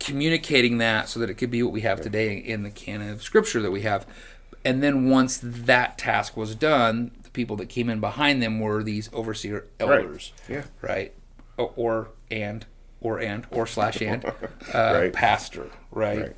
communicating 0.00 0.78
that 0.78 1.10
so 1.10 1.20
that 1.20 1.28
it 1.28 1.34
could 1.34 1.50
be 1.50 1.62
what 1.62 1.72
we 1.72 1.82
have 1.82 2.00
today 2.00 2.34
in 2.36 2.62
the 2.62 2.70
canon 2.70 3.10
of 3.10 3.22
scripture 3.22 3.60
that 3.60 3.70
we 3.70 3.82
have. 3.82 4.06
And 4.64 4.82
then 4.82 5.08
once 5.10 5.38
that 5.42 5.98
task 5.98 6.36
was 6.36 6.54
done, 6.54 7.10
the 7.22 7.30
people 7.30 7.56
that 7.56 7.68
came 7.68 7.88
in 7.90 8.00
behind 8.00 8.42
them 8.42 8.60
were 8.60 8.82
these 8.82 9.10
overseer 9.12 9.66
elders 9.80 10.32
Right. 10.48 10.56
Yeah. 10.56 10.64
right? 10.80 11.14
O- 11.58 11.72
Or 11.76 12.10
and 12.30 12.64
or 13.00 13.18
and 13.20 13.46
or 13.50 13.66
slash 13.66 14.00
and 14.00 14.24
uh, 14.24 14.32
Right. 14.74 15.12
pastor, 15.12 15.68
right? 15.90 16.20
Right. 16.20 16.36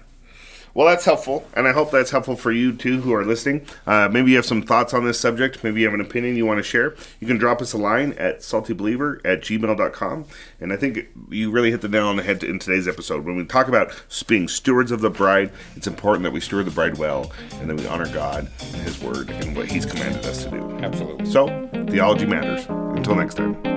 Well, 0.74 0.88
that's 0.88 1.04
helpful, 1.04 1.46
and 1.54 1.68
I 1.68 1.72
hope 1.72 1.92
that's 1.92 2.10
helpful 2.10 2.34
for 2.34 2.50
you 2.50 2.72
too 2.72 3.00
who 3.00 3.14
are 3.14 3.24
listening. 3.24 3.64
Uh, 3.86 4.08
maybe 4.08 4.30
you 4.30 4.36
have 4.36 4.44
some 4.44 4.60
thoughts 4.60 4.92
on 4.92 5.04
this 5.04 5.20
subject. 5.20 5.62
Maybe 5.62 5.80
you 5.80 5.86
have 5.86 5.94
an 5.94 6.00
opinion 6.00 6.36
you 6.36 6.46
want 6.46 6.58
to 6.58 6.64
share. 6.64 6.96
You 7.20 7.28
can 7.28 7.38
drop 7.38 7.62
us 7.62 7.72
a 7.72 7.78
line 7.78 8.12
at 8.14 8.40
saltybeliever 8.40 9.20
at 9.24 9.40
gmail.com. 9.42 10.24
And 10.60 10.72
I 10.72 10.76
think 10.76 11.08
you 11.30 11.52
really 11.52 11.70
hit 11.70 11.80
the 11.80 11.88
nail 11.88 12.06
on 12.06 12.16
the 12.16 12.24
head 12.24 12.42
in 12.42 12.58
today's 12.58 12.88
episode. 12.88 13.24
When 13.24 13.36
we 13.36 13.44
talk 13.44 13.68
about 13.68 13.94
being 14.26 14.48
stewards 14.48 14.90
of 14.90 15.00
the 15.00 15.10
bride, 15.10 15.52
it's 15.76 15.86
important 15.86 16.24
that 16.24 16.32
we 16.32 16.40
steward 16.40 16.66
the 16.66 16.72
bride 16.72 16.98
well 16.98 17.30
and 17.60 17.70
that 17.70 17.76
we 17.76 17.86
honor 17.86 18.12
God 18.12 18.50
and 18.60 18.82
His 18.82 19.00
Word 19.00 19.30
and 19.30 19.56
what 19.56 19.70
He's 19.70 19.86
commanded 19.86 20.26
us 20.26 20.42
to 20.44 20.50
do. 20.50 20.70
Absolutely. 20.82 21.26
So, 21.26 21.68
theology 21.88 22.26
matters. 22.26 22.66
Until 22.68 23.14
next 23.14 23.34
time. 23.34 23.73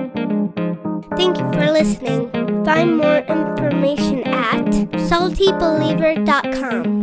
Thank 1.18 1.38
you 1.38 1.52
for 1.52 1.70
listening. 1.72 2.30
Find 2.64 2.96
more 2.96 3.18
information 3.18 4.22
at 4.22 4.64
saltybeliever.com. 5.10 6.98